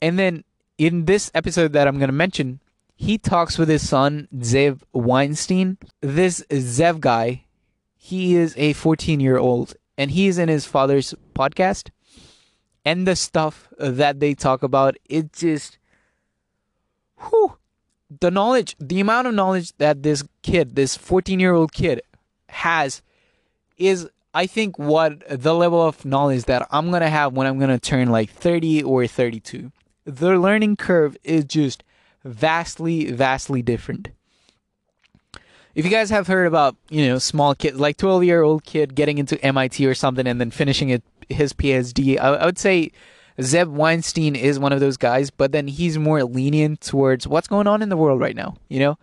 And 0.01 0.19
then 0.19 0.43
in 0.77 1.05
this 1.05 1.31
episode 1.33 1.73
that 1.73 1.87
I'm 1.87 1.97
going 1.97 2.09
to 2.09 2.13
mention, 2.13 2.59
he 2.95 3.17
talks 3.17 3.57
with 3.57 3.69
his 3.69 3.87
son, 3.87 4.27
Zev 4.35 4.81
Weinstein. 4.93 5.77
This 6.01 6.43
Zev 6.51 6.99
guy, 6.99 7.45
he 8.05 8.35
is 8.35 8.53
a 8.57 8.73
14 8.73 9.21
year 9.21 9.37
old 9.37 9.75
and 9.97 10.11
he 10.11 10.27
is 10.27 10.37
in 10.37 10.49
his 10.49 10.65
father's 10.65 11.15
podcast. 11.33 11.89
And 12.83 13.07
the 13.07 13.15
stuff 13.15 13.69
that 13.79 14.19
they 14.19 14.33
talk 14.33 14.61
about, 14.61 14.97
it 15.05 15.31
just, 15.31 15.77
whew, 17.17 17.55
the 18.19 18.29
knowledge, 18.29 18.75
the 18.77 18.99
amount 18.99 19.27
of 19.27 19.33
knowledge 19.33 19.71
that 19.77 20.03
this 20.03 20.21
kid, 20.41 20.75
this 20.75 20.97
14 20.97 21.39
year 21.39 21.53
old 21.53 21.71
kid, 21.71 22.01
has 22.49 23.01
is 23.77 24.09
I 24.33 24.47
think 24.47 24.77
what 24.77 25.23
the 25.29 25.55
level 25.55 25.81
of 25.81 26.03
knowledge 26.03 26.43
that 26.43 26.67
I'm 26.71 26.91
gonna 26.91 27.09
have 27.09 27.31
when 27.31 27.47
I'm 27.47 27.57
gonna 27.57 27.79
turn 27.79 28.09
like 28.09 28.29
30 28.31 28.83
or 28.83 29.07
32. 29.07 29.71
The 30.03 30.37
learning 30.37 30.75
curve 30.75 31.15
is 31.23 31.45
just 31.45 31.85
vastly, 32.25 33.13
vastly 33.13 33.61
different. 33.61 34.09
If 35.75 35.85
you 35.85 35.91
guys 35.91 36.09
have 36.11 36.27
heard 36.27 36.45
about, 36.45 36.75
you 36.89 37.07
know, 37.07 37.17
small 37.17 37.55
kid 37.55 37.75
like 37.75 37.97
12 37.97 38.23
year 38.23 38.43
old 38.43 38.63
kid 38.63 38.95
getting 38.95 39.17
into 39.17 39.43
MIT 39.43 39.85
or 39.85 39.95
something 39.95 40.27
and 40.27 40.39
then 40.39 40.51
finishing 40.51 40.89
it, 40.89 41.03
his 41.29 41.53
PhD, 41.53 42.19
I, 42.19 42.35
I 42.35 42.45
would 42.45 42.59
say 42.59 42.91
Zev 43.39 43.69
Weinstein 43.69 44.35
is 44.35 44.59
one 44.59 44.71
of 44.71 44.79
those 44.79 44.97
guys, 44.97 45.31
but 45.31 45.51
then 45.51 45.67
he's 45.67 45.97
more 45.97 46.23
lenient 46.23 46.81
towards 46.81 47.27
what's 47.27 47.47
going 47.47 47.67
on 47.67 47.81
in 47.81 47.89
the 47.89 47.97
world 47.97 48.19
right 48.19 48.35
now. 48.35 48.55
You 48.69 48.79
know, 48.79 48.97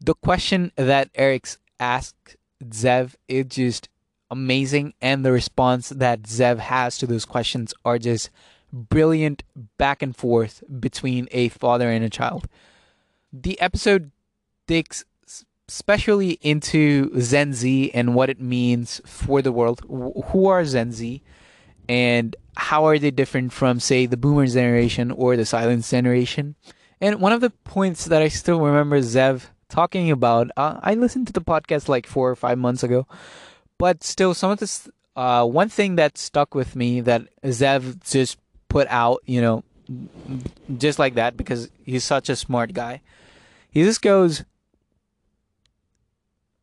the 0.00 0.14
question 0.14 0.72
that 0.76 1.10
Eric's 1.14 1.58
asked 1.78 2.36
Zev 2.64 3.14
is 3.28 3.46
just 3.46 3.88
amazing, 4.30 4.94
and 5.00 5.24
the 5.24 5.30
response 5.30 5.90
that 5.90 6.22
Zev 6.22 6.58
has 6.58 6.98
to 6.98 7.06
those 7.06 7.24
questions 7.24 7.72
are 7.84 7.98
just 7.98 8.30
brilliant 8.72 9.44
back 9.78 10.02
and 10.02 10.16
forth 10.16 10.64
between 10.80 11.28
a 11.30 11.48
father 11.48 11.88
and 11.88 12.04
a 12.04 12.10
child. 12.10 12.48
The 13.32 13.60
episode 13.60 14.10
digs 14.66 15.04
especially 15.68 16.38
into 16.42 17.10
Gen 17.18 17.52
Z 17.52 17.90
and 17.92 18.14
what 18.14 18.30
it 18.30 18.40
means 18.40 19.00
for 19.04 19.42
the 19.42 19.52
world. 19.52 19.80
Who 19.88 20.46
are 20.46 20.64
Gen 20.64 20.92
Z? 20.92 21.22
And 21.88 22.36
how 22.56 22.86
are 22.86 22.98
they 22.98 23.10
different 23.10 23.52
from, 23.52 23.80
say, 23.80 24.06
the 24.06 24.16
boomer 24.16 24.46
generation 24.46 25.10
or 25.10 25.36
the 25.36 25.44
silence 25.44 25.90
generation? 25.90 26.54
And 27.00 27.20
one 27.20 27.32
of 27.32 27.40
the 27.40 27.50
points 27.50 28.06
that 28.06 28.22
I 28.22 28.28
still 28.28 28.60
remember 28.60 29.00
Zev 29.00 29.46
talking 29.68 30.10
about, 30.10 30.50
uh, 30.56 30.80
I 30.82 30.94
listened 30.94 31.26
to 31.28 31.32
the 31.32 31.40
podcast 31.42 31.88
like 31.88 32.06
four 32.06 32.30
or 32.30 32.36
five 32.36 32.58
months 32.58 32.82
ago, 32.82 33.06
but 33.78 34.02
still, 34.02 34.34
some 34.34 34.50
of 34.50 34.58
this, 34.58 34.88
uh, 35.16 35.44
one 35.44 35.68
thing 35.68 35.96
that 35.96 36.16
stuck 36.16 36.54
with 36.54 36.74
me 36.74 37.00
that 37.02 37.22
Zev 37.44 38.08
just 38.08 38.38
put 38.68 38.86
out, 38.88 39.22
you 39.26 39.40
know, 39.40 39.64
just 40.78 40.98
like 40.98 41.14
that 41.14 41.36
because 41.36 41.68
he's 41.84 42.04
such 42.04 42.28
a 42.28 42.36
smart 42.36 42.72
guy. 42.72 43.02
He 43.70 43.82
just 43.82 44.02
goes, 44.02 44.44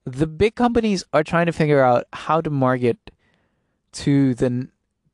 the 0.06 0.28
big 0.28 0.56
companies 0.56 1.04
are 1.14 1.24
trying 1.24 1.46
to 1.46 1.52
figure 1.52 1.84
out 1.84 2.06
how 2.14 2.42
to 2.42 2.50
market 2.50 2.98
to 3.94 4.34
the 4.36 4.68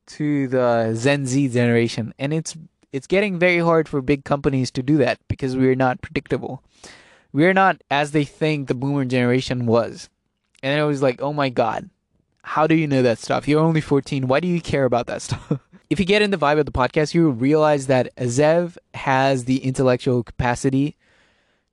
to 0.06 0.48
the 0.48 0.98
Gen 1.00 1.26
Z 1.26 1.48
generation, 1.48 2.12
and 2.18 2.32
it's 2.32 2.56
it's 2.92 3.06
getting 3.06 3.38
very 3.38 3.58
hard 3.58 3.88
for 3.88 4.02
big 4.02 4.24
companies 4.24 4.70
to 4.72 4.82
do 4.82 4.96
that 4.98 5.20
because 5.28 5.56
we're 5.56 5.76
not 5.76 6.02
predictable. 6.02 6.62
We're 7.32 7.54
not 7.54 7.82
as 7.90 8.10
they 8.10 8.24
think 8.24 8.66
the 8.66 8.74
boomer 8.74 9.04
generation 9.04 9.66
was. 9.66 10.08
And 10.62 10.80
I 10.80 10.84
was 10.84 11.00
like, 11.00 11.22
oh 11.22 11.32
my 11.32 11.48
god, 11.48 11.88
how 12.42 12.66
do 12.66 12.74
you 12.74 12.88
know 12.88 13.02
that 13.02 13.18
stuff? 13.18 13.46
You're 13.46 13.62
only 13.62 13.80
14. 13.80 14.26
Why 14.26 14.40
do 14.40 14.48
you 14.48 14.60
care 14.60 14.84
about 14.84 15.06
that 15.06 15.22
stuff? 15.22 15.52
if 15.90 16.00
you 16.00 16.04
get 16.04 16.22
in 16.22 16.32
the 16.32 16.36
vibe 16.36 16.58
of 16.58 16.66
the 16.66 16.72
podcast, 16.72 17.14
you 17.14 17.30
realize 17.30 17.86
that 17.86 18.14
Zev 18.16 18.76
has 18.94 19.44
the 19.44 19.58
intellectual 19.58 20.24
capacity 20.24 20.96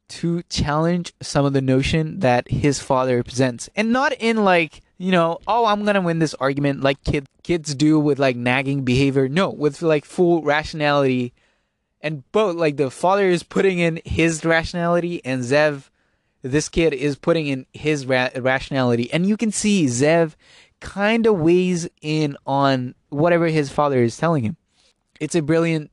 to 0.10 0.44
challenge 0.44 1.14
some 1.22 1.46
of 1.46 1.54
the 1.54 1.62
notion 1.62 2.20
that 2.20 2.50
his 2.50 2.80
father 2.80 3.24
presents 3.24 3.70
And 3.76 3.92
not 3.92 4.14
in 4.14 4.44
like, 4.44 4.82
you 4.98 5.12
know, 5.12 5.40
oh, 5.48 5.66
I'm 5.66 5.86
to 5.86 6.02
win 6.02 6.20
this 6.20 6.34
argument 6.36 6.82
like 6.82 7.04
kid, 7.04 7.26
kids 7.44 7.76
do 7.76 8.00
with 8.00 8.20
like 8.20 8.36
nagging 8.36 8.84
behavior. 8.84 9.28
No, 9.28 9.50
with 9.50 9.82
like 9.82 10.06
full 10.06 10.42
rationality. 10.42 11.34
And 12.02 12.30
both, 12.32 12.56
like 12.56 12.78
the 12.78 12.92
father 12.92 13.28
is 13.30 13.44
putting 13.44 13.80
in 13.80 14.00
his 14.06 14.46
rationality 14.46 15.24
and 15.26 15.42
Zev, 15.42 15.90
this 16.42 16.70
kid, 16.70 16.94
is 16.94 17.16
putting 17.16 17.48
in 17.48 17.66
his 17.74 18.06
ra- 18.06 18.30
rationality. 18.36 19.12
And 19.12 19.26
you 19.26 19.36
can 19.36 19.52
see 19.52 19.86
Zev 19.86 20.36
kind 20.80 21.26
of 21.26 21.40
weighs 21.40 21.90
in 22.02 22.38
on 22.46 22.96
whatever 23.10 23.48
his 23.48 23.72
father 23.72 24.02
is 24.02 24.18
telling 24.18 24.44
him. 24.44 24.58
It's 25.20 25.36
a 25.36 25.42
brilliant 25.42 25.92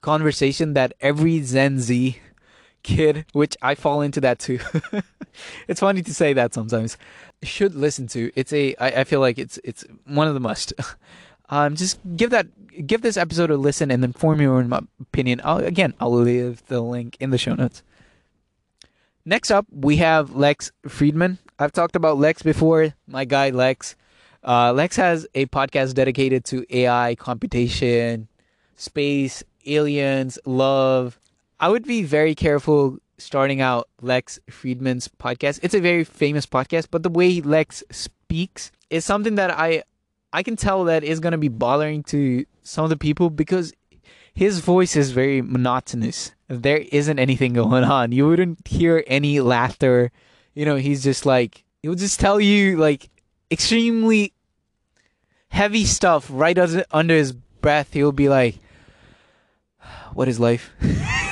conversation 0.00 0.74
that 0.74 0.92
every 1.00 1.40
Gen 1.40 1.78
Z 1.78 2.18
kid, 2.86 3.26
which 3.32 3.56
I 3.60 3.74
fall 3.74 4.00
into 4.00 4.20
that 4.22 4.38
too. 4.38 4.60
it's 5.68 5.80
funny 5.80 6.02
to 6.02 6.14
say 6.14 6.32
that 6.32 6.54
sometimes. 6.54 6.96
Should 7.42 7.74
listen 7.74 8.06
to. 8.08 8.30
It's 8.34 8.52
a. 8.52 8.74
I, 8.76 9.00
I 9.00 9.04
feel 9.04 9.20
like 9.20 9.38
it's 9.38 9.58
it's 9.64 9.84
one 10.06 10.28
of 10.28 10.34
the 10.34 10.40
must. 10.40 10.72
um, 11.50 11.76
just 11.76 11.98
give 12.16 12.30
that 12.30 12.46
give 12.86 13.02
this 13.02 13.16
episode 13.16 13.50
a 13.50 13.56
listen 13.56 13.90
and 13.90 14.02
then 14.02 14.12
form 14.12 14.40
your 14.40 14.56
own 14.56 14.72
opinion. 15.00 15.40
I'll, 15.44 15.58
again, 15.58 15.94
I'll 16.00 16.12
leave 16.12 16.64
the 16.66 16.80
link 16.80 17.16
in 17.20 17.30
the 17.30 17.38
show 17.38 17.54
notes. 17.54 17.82
Next 19.24 19.50
up, 19.50 19.66
we 19.70 19.96
have 19.96 20.36
Lex 20.36 20.70
Fridman. 20.86 21.38
I've 21.58 21.72
talked 21.72 21.96
about 21.96 22.16
Lex 22.16 22.42
before. 22.42 22.94
My 23.08 23.24
guy 23.24 23.50
Lex. 23.50 23.96
Uh, 24.44 24.72
Lex 24.72 24.94
has 24.96 25.26
a 25.34 25.46
podcast 25.46 25.94
dedicated 25.94 26.44
to 26.46 26.64
AI, 26.70 27.16
computation, 27.16 28.28
space, 28.76 29.42
aliens, 29.66 30.38
love, 30.44 31.18
I 31.58 31.68
would 31.70 31.84
be 31.84 32.02
very 32.02 32.34
careful 32.34 32.98
starting 33.16 33.62
out 33.62 33.88
Lex 34.02 34.38
Fridman's 34.50 35.08
podcast. 35.08 35.60
It's 35.62 35.74
a 35.74 35.80
very 35.80 36.04
famous 36.04 36.44
podcast, 36.44 36.88
but 36.90 37.02
the 37.02 37.08
way 37.08 37.40
Lex 37.40 37.82
speaks 37.90 38.70
is 38.90 39.04
something 39.04 39.36
that 39.36 39.50
I 39.50 39.82
I 40.32 40.42
can 40.42 40.56
tell 40.56 40.84
that 40.84 41.02
is 41.02 41.18
going 41.18 41.32
to 41.32 41.38
be 41.38 41.48
bothering 41.48 42.02
to 42.04 42.44
some 42.62 42.84
of 42.84 42.90
the 42.90 42.96
people 42.96 43.30
because 43.30 43.72
his 44.34 44.58
voice 44.58 44.96
is 44.96 45.12
very 45.12 45.40
monotonous. 45.40 46.32
There 46.48 46.84
isn't 46.92 47.18
anything 47.18 47.54
going 47.54 47.84
on. 47.84 48.12
You 48.12 48.26
wouldn't 48.26 48.68
hear 48.68 49.02
any 49.06 49.40
laughter. 49.40 50.12
You 50.54 50.66
know, 50.66 50.76
he's 50.76 51.02
just 51.02 51.24
like 51.24 51.64
he 51.80 51.88
will 51.88 51.96
just 51.96 52.20
tell 52.20 52.38
you 52.38 52.76
like 52.76 53.08
extremely 53.50 54.34
heavy 55.48 55.86
stuff 55.86 56.26
right 56.30 56.58
under 56.90 57.14
his 57.14 57.32
breath. 57.32 57.94
He'll 57.94 58.12
be 58.12 58.28
like, 58.28 58.56
"What 60.12 60.28
is 60.28 60.38
life?" 60.38 60.70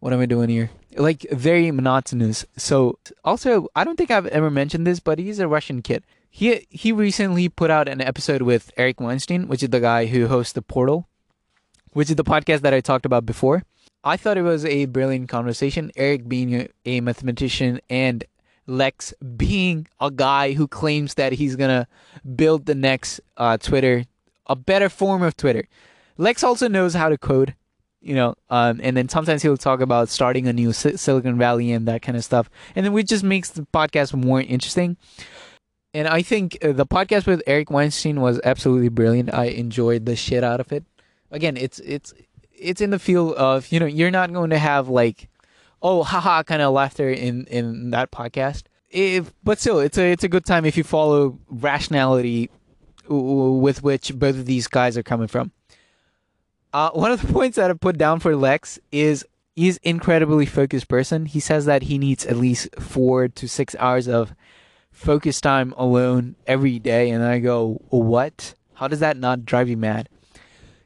what 0.00 0.12
am 0.12 0.20
I 0.20 0.26
doing 0.26 0.48
here? 0.48 0.70
Like 0.96 1.26
very 1.30 1.70
monotonous. 1.70 2.44
So 2.56 2.98
also, 3.24 3.68
I 3.74 3.84
don't 3.84 3.96
think 3.96 4.10
I've 4.10 4.26
ever 4.26 4.50
mentioned 4.50 4.86
this, 4.86 5.00
but 5.00 5.18
he's 5.18 5.38
a 5.38 5.48
Russian 5.48 5.82
kid. 5.82 6.04
He 6.30 6.66
he 6.70 6.92
recently 6.92 7.48
put 7.48 7.70
out 7.70 7.88
an 7.88 8.00
episode 8.00 8.42
with 8.42 8.70
Eric 8.76 9.00
Weinstein, 9.00 9.48
which 9.48 9.62
is 9.62 9.70
the 9.70 9.80
guy 9.80 10.06
who 10.06 10.28
hosts 10.28 10.52
the 10.52 10.62
Portal, 10.62 11.08
which 11.92 12.10
is 12.10 12.16
the 12.16 12.24
podcast 12.24 12.60
that 12.60 12.74
I 12.74 12.80
talked 12.80 13.06
about 13.06 13.26
before. 13.26 13.64
I 14.04 14.16
thought 14.16 14.38
it 14.38 14.42
was 14.42 14.64
a 14.64 14.84
brilliant 14.84 15.28
conversation. 15.28 15.90
Eric 15.96 16.28
being 16.28 16.68
a, 16.84 17.00
mathematician 17.00 17.80
and 17.90 18.24
Lex 18.68 19.12
being 19.36 19.88
a 20.00 20.10
guy 20.10 20.52
who 20.52 20.68
claims 20.68 21.14
that 21.14 21.32
he's 21.32 21.56
gonna 21.56 21.88
build 22.36 22.66
the 22.66 22.74
next 22.74 23.20
uh, 23.36 23.56
Twitter, 23.56 24.04
a 24.46 24.54
better 24.54 24.88
form 24.88 25.22
of 25.22 25.36
Twitter. 25.36 25.66
Lex 26.18 26.44
also 26.44 26.68
knows 26.68 26.94
how 26.94 27.08
to 27.08 27.18
code 27.18 27.54
you 28.00 28.14
know, 28.14 28.34
um, 28.50 28.80
and 28.82 28.96
then 28.96 29.08
sometimes 29.08 29.42
he'll 29.42 29.56
talk 29.56 29.80
about 29.80 30.08
starting 30.08 30.46
a 30.46 30.52
new 30.52 30.72
Silicon 30.72 31.38
Valley 31.38 31.72
and 31.72 31.88
that 31.88 32.02
kind 32.02 32.16
of 32.16 32.24
stuff, 32.24 32.48
and 32.74 32.86
then 32.86 32.96
it 32.96 33.08
just 33.08 33.24
makes 33.24 33.50
the 33.50 33.62
podcast 33.72 34.14
more 34.14 34.40
interesting. 34.40 34.96
And 35.94 36.06
I 36.06 36.20
think 36.22 36.58
uh, 36.62 36.72
the 36.72 36.86
podcast 36.86 37.26
with 37.26 37.42
Eric 37.46 37.70
Weinstein 37.70 38.20
was 38.20 38.38
absolutely 38.44 38.90
brilliant. 38.90 39.32
I 39.32 39.46
enjoyed 39.46 40.04
the 40.04 40.14
shit 40.14 40.44
out 40.44 40.60
of 40.60 40.70
it. 40.70 40.84
Again, 41.30 41.56
it's 41.56 41.78
it's 41.80 42.12
it's 42.52 42.80
in 42.80 42.90
the 42.90 42.98
field 42.98 43.34
of 43.36 43.72
you 43.72 43.80
know 43.80 43.86
you're 43.86 44.10
not 44.10 44.32
going 44.32 44.50
to 44.50 44.58
have 44.58 44.88
like 44.88 45.28
oh 45.82 46.02
haha 46.02 46.42
kind 46.42 46.62
of 46.62 46.72
laughter 46.72 47.08
in 47.10 47.46
in 47.46 47.90
that 47.90 48.10
podcast. 48.10 48.64
If, 48.90 49.32
but 49.42 49.58
still, 49.58 49.80
it's 49.80 49.98
a 49.98 50.12
it's 50.12 50.24
a 50.24 50.28
good 50.28 50.44
time 50.44 50.64
if 50.64 50.76
you 50.76 50.84
follow 50.84 51.38
rationality 51.48 52.50
with 53.08 53.82
which 53.82 54.14
both 54.14 54.36
of 54.36 54.46
these 54.46 54.68
guys 54.68 54.96
are 54.96 55.02
coming 55.02 55.28
from. 55.28 55.52
Uh, 56.76 56.90
one 56.90 57.10
of 57.10 57.22
the 57.22 57.32
points 57.32 57.56
that 57.56 57.70
I 57.70 57.72
put 57.72 57.96
down 57.96 58.20
for 58.20 58.36
Lex 58.36 58.78
is 58.92 59.24
he's 59.54 59.78
incredibly 59.78 60.44
focused 60.44 60.88
person. 60.88 61.24
He 61.24 61.40
says 61.40 61.64
that 61.64 61.84
he 61.84 61.96
needs 61.96 62.26
at 62.26 62.36
least 62.36 62.68
four 62.78 63.28
to 63.28 63.48
six 63.48 63.74
hours 63.78 64.06
of 64.06 64.34
focus 64.90 65.40
time 65.40 65.72
alone 65.78 66.36
every 66.46 66.78
day, 66.78 67.08
and 67.08 67.24
I 67.24 67.38
go, 67.38 67.80
what? 67.88 68.52
How 68.74 68.88
does 68.88 69.00
that 69.00 69.16
not 69.16 69.46
drive 69.46 69.70
you 69.70 69.78
mad? 69.78 70.10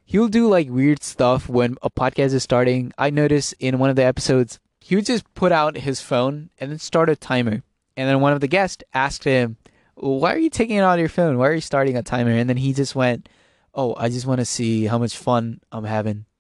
He'll 0.05 0.29
do 0.29 0.49
like 0.49 0.71
weird 0.71 1.03
stuff 1.03 1.49
when 1.49 1.77
a 1.83 1.91
podcast 1.91 2.35
is 2.35 2.45
starting. 2.45 2.93
I 2.97 3.11
noticed 3.11 3.57
in 3.59 3.81
one 3.81 3.91
of 3.91 3.97
the 3.97 4.05
episodes, 4.05 4.61
he 4.81 4.95
would 4.95 5.07
just 5.07 5.35
put 5.35 5.51
out 5.51 5.77
his 5.77 6.01
phone 6.01 6.51
and 6.59 6.71
then 6.71 6.79
start 6.79 7.09
a 7.09 7.17
timer. 7.17 7.65
And 7.97 8.09
then 8.09 8.21
one 8.21 8.33
of 8.33 8.41
the 8.41 8.47
guests 8.47 8.85
asked 8.95 9.25
him, 9.25 9.57
Why 9.97 10.35
are 10.35 10.39
you 10.39 10.51
taking 10.51 10.77
it 10.77 10.83
out 10.83 11.01
your 11.01 11.09
phone? 11.09 11.37
Why 11.37 11.49
are 11.49 11.55
you 11.55 11.61
starting 11.61 11.97
a 11.97 12.03
timer? 12.05 12.31
And 12.31 12.49
then 12.49 12.59
he 12.59 12.73
just 12.73 12.95
went, 12.95 13.29
oh, 13.75 13.95
I 13.97 14.09
just 14.09 14.27
want 14.27 14.41
to 14.41 14.45
see 14.45 14.87
how 14.87 14.99
much 14.99 15.17
fun 15.17 15.61
I'm 15.73 15.85
having. 15.85 16.27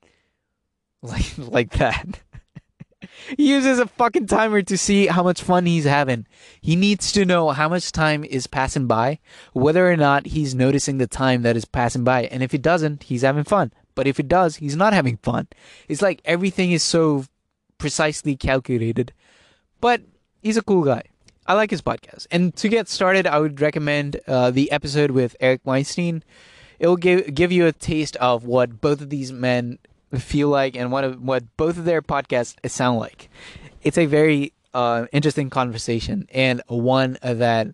Like 1.02 1.32
like 1.38 1.70
that. 1.78 2.20
he 3.38 3.48
uses 3.48 3.78
a 3.78 3.86
fucking 3.86 4.26
timer 4.26 4.60
to 4.60 4.76
see 4.76 5.06
how 5.06 5.22
much 5.22 5.42
fun 5.42 5.64
he's 5.64 5.84
having. 5.84 6.26
He 6.60 6.76
needs 6.76 7.10
to 7.12 7.24
know 7.24 7.50
how 7.50 7.70
much 7.70 7.90
time 7.90 8.22
is 8.22 8.46
passing 8.46 8.86
by, 8.86 9.18
whether 9.54 9.90
or 9.90 9.96
not 9.96 10.26
he's 10.26 10.54
noticing 10.54 10.98
the 10.98 11.06
time 11.06 11.40
that 11.40 11.56
is 11.56 11.64
passing 11.64 12.04
by. 12.04 12.24
And 12.24 12.42
if 12.42 12.52
he 12.52 12.58
doesn't, 12.58 13.04
he's 13.04 13.22
having 13.22 13.44
fun. 13.44 13.72
But 13.94 14.06
if 14.06 14.20
it 14.20 14.28
does, 14.28 14.56
he's 14.56 14.76
not 14.76 14.92
having 14.92 15.16
fun. 15.16 15.48
It's 15.88 16.02
like 16.02 16.20
everything 16.26 16.72
is 16.72 16.82
so 16.82 17.24
precisely 17.78 18.36
calculated. 18.36 19.12
But 19.80 20.02
he's 20.42 20.56
a 20.56 20.62
cool 20.62 20.84
guy. 20.84 21.04
I 21.46 21.54
like 21.54 21.70
his 21.70 21.82
podcast. 21.82 22.26
And 22.30 22.54
to 22.56 22.68
get 22.68 22.88
started, 22.88 23.26
I 23.26 23.40
would 23.40 23.60
recommend 23.60 24.20
uh, 24.26 24.50
the 24.50 24.70
episode 24.70 25.10
with 25.10 25.34
Eric 25.40 25.62
Weinstein. 25.64 26.22
It 26.80 26.88
will 26.88 26.96
give 26.96 27.34
give 27.34 27.52
you 27.52 27.66
a 27.66 27.72
taste 27.72 28.16
of 28.16 28.44
what 28.44 28.80
both 28.80 29.02
of 29.02 29.10
these 29.10 29.30
men 29.30 29.78
feel 30.18 30.48
like 30.48 30.74
and 30.74 30.90
what 30.90 31.20
what 31.20 31.44
both 31.58 31.76
of 31.78 31.84
their 31.84 32.00
podcasts 32.00 32.56
sound 32.68 32.98
like. 32.98 33.28
It's 33.82 33.98
a 33.98 34.06
very 34.06 34.54
uh, 34.72 35.06
interesting 35.12 35.50
conversation 35.50 36.26
and 36.32 36.62
one 36.66 37.18
that 37.22 37.68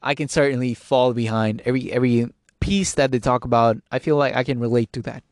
I 0.00 0.14
can 0.14 0.28
certainly 0.28 0.74
fall 0.74 1.12
behind. 1.12 1.60
Every 1.64 1.92
every 1.92 2.32
piece 2.60 2.94
that 2.94 3.10
they 3.10 3.18
talk 3.18 3.44
about, 3.44 3.78
I 3.90 3.98
feel 3.98 4.16
like 4.16 4.36
I 4.36 4.44
can 4.44 4.60
relate 4.60 4.92
to 4.92 5.02
that. 5.02 5.24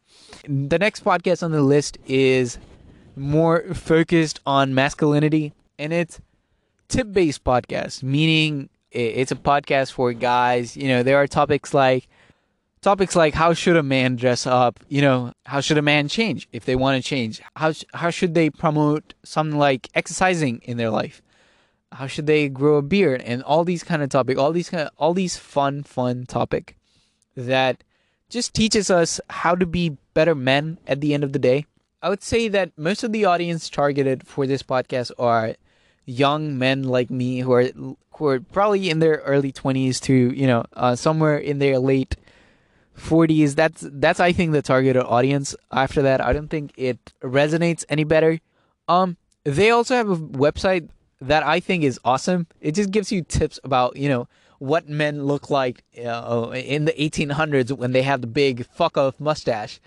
The 0.49 0.79
next 0.79 1.05
podcast 1.05 1.45
on 1.45 1.53
the 1.53 1.63
list 1.63 1.99
is 2.07 2.59
more 3.15 3.63
focused 3.75 4.41
on 4.45 4.75
masculinity, 4.75 5.53
and 5.79 5.93
it's 5.93 6.21
tip-based 6.89 7.45
podcast, 7.45 8.03
meaning 8.03 8.71
it's 8.91 9.31
a 9.31 9.37
podcast 9.37 9.93
for 9.93 10.13
guys. 10.13 10.77
You 10.77 10.89
know, 10.89 11.05
there 11.05 11.17
are 11.17 11.29
topics 11.29 11.73
like 11.73 12.09
topics 12.83 13.15
like 13.15 13.35
how 13.35 13.53
should 13.53 13.77
a 13.77 13.83
man 13.83 14.17
dress 14.17 14.47
up 14.47 14.81
you 14.89 15.03
know 15.03 15.33
how 15.47 15.61
should 15.61 15.79
a 15.79 15.83
man 15.83 16.09
change 16.09 16.49
if 16.53 16.65
they 16.65 16.77
want 16.77 17.03
to 17.03 17.09
change? 17.09 17.41
How 17.57 17.73
how 17.95 18.11
should 18.11 18.35
they 18.35 18.51
promote 18.51 19.15
something 19.25 19.59
like 19.59 19.89
exercising 19.95 20.61
in 20.63 20.77
their 20.77 20.91
life? 20.91 21.23
How 21.93 22.07
should 22.07 22.27
they 22.27 22.49
grow 22.49 22.77
a 22.77 22.83
beard? 22.83 23.21
And 23.23 23.43
all 23.43 23.65
these 23.65 23.85
kind 23.85 24.03
of 24.03 24.09
topic 24.09 24.39
all 24.39 24.53
these 24.53 24.71
kind 24.71 24.85
of, 24.85 24.91
all 24.97 25.15
these 25.15 25.37
fun 25.37 25.83
fun 25.83 26.27
topic 26.27 26.77
that 27.37 27.83
just 28.29 28.55
teaches 28.55 28.91
us 28.91 29.21
how 29.29 29.55
to 29.55 29.67
be 29.67 29.97
better 30.15 30.35
men 30.35 30.79
at 30.87 31.01
the 31.01 31.13
end 31.15 31.25
of 31.25 31.33
the 31.33 31.39
day. 31.39 31.67
I 32.03 32.09
would 32.09 32.23
say 32.23 32.49
that 32.49 32.71
most 32.79 33.03
of 33.03 33.13
the 33.13 33.25
audience 33.25 33.69
targeted 33.69 34.27
for 34.27 34.47
this 34.47 34.63
podcast 34.63 35.11
are 35.19 35.57
young 36.07 36.57
men 36.57 36.85
like 36.85 37.11
me 37.11 37.41
who 37.41 37.53
are 37.53 37.65
who 38.15 38.27
are 38.27 38.41
probably 38.41 38.89
in 38.89 39.01
their 39.01 39.17
early 39.27 39.53
20s 39.53 40.01
to 40.01 40.15
you 40.15 40.47
know 40.47 40.65
uh, 40.75 40.95
somewhere 40.97 41.37
in 41.37 41.59
their 41.59 41.79
late 41.79 42.17
40s 43.01 43.55
that's 43.55 43.87
that's 43.93 44.21
i 44.21 44.33
think 44.33 44.53
the 44.53 44.63
targeted 44.63 45.03
audience 45.03 45.55
after 45.73 46.03
that. 46.03 46.21
I 46.21 46.33
don't 46.33 46.49
think 46.49 46.73
it 46.77 46.99
resonates 47.23 47.85
any 47.89 48.05
better. 48.05 48.39
Um 48.89 49.17
they 49.45 49.71
also 49.71 49.95
have 49.95 50.11
a 50.11 50.17
website 50.17 50.89
that 51.21 51.43
i 51.43 51.61
think 51.61 51.85
is 51.85 51.99
awesome. 52.05 52.47
It 52.61 52.73
just 52.75 52.91
gives 52.91 53.11
you 53.11 53.23
tips 53.23 53.59
about 53.65 53.97
you 53.97 54.09
know 54.09 54.29
what 54.59 54.89
men 54.89 55.25
look 55.25 55.49
like 55.49 55.83
uh, 56.05 56.51
in 56.55 56.85
the 56.85 56.93
1800s 56.93 57.73
when 57.73 57.93
they 57.93 58.03
have 58.03 58.21
the 58.21 58.27
big 58.27 58.67
fuck 58.67 58.99
off 58.99 59.19
mustache 59.19 59.81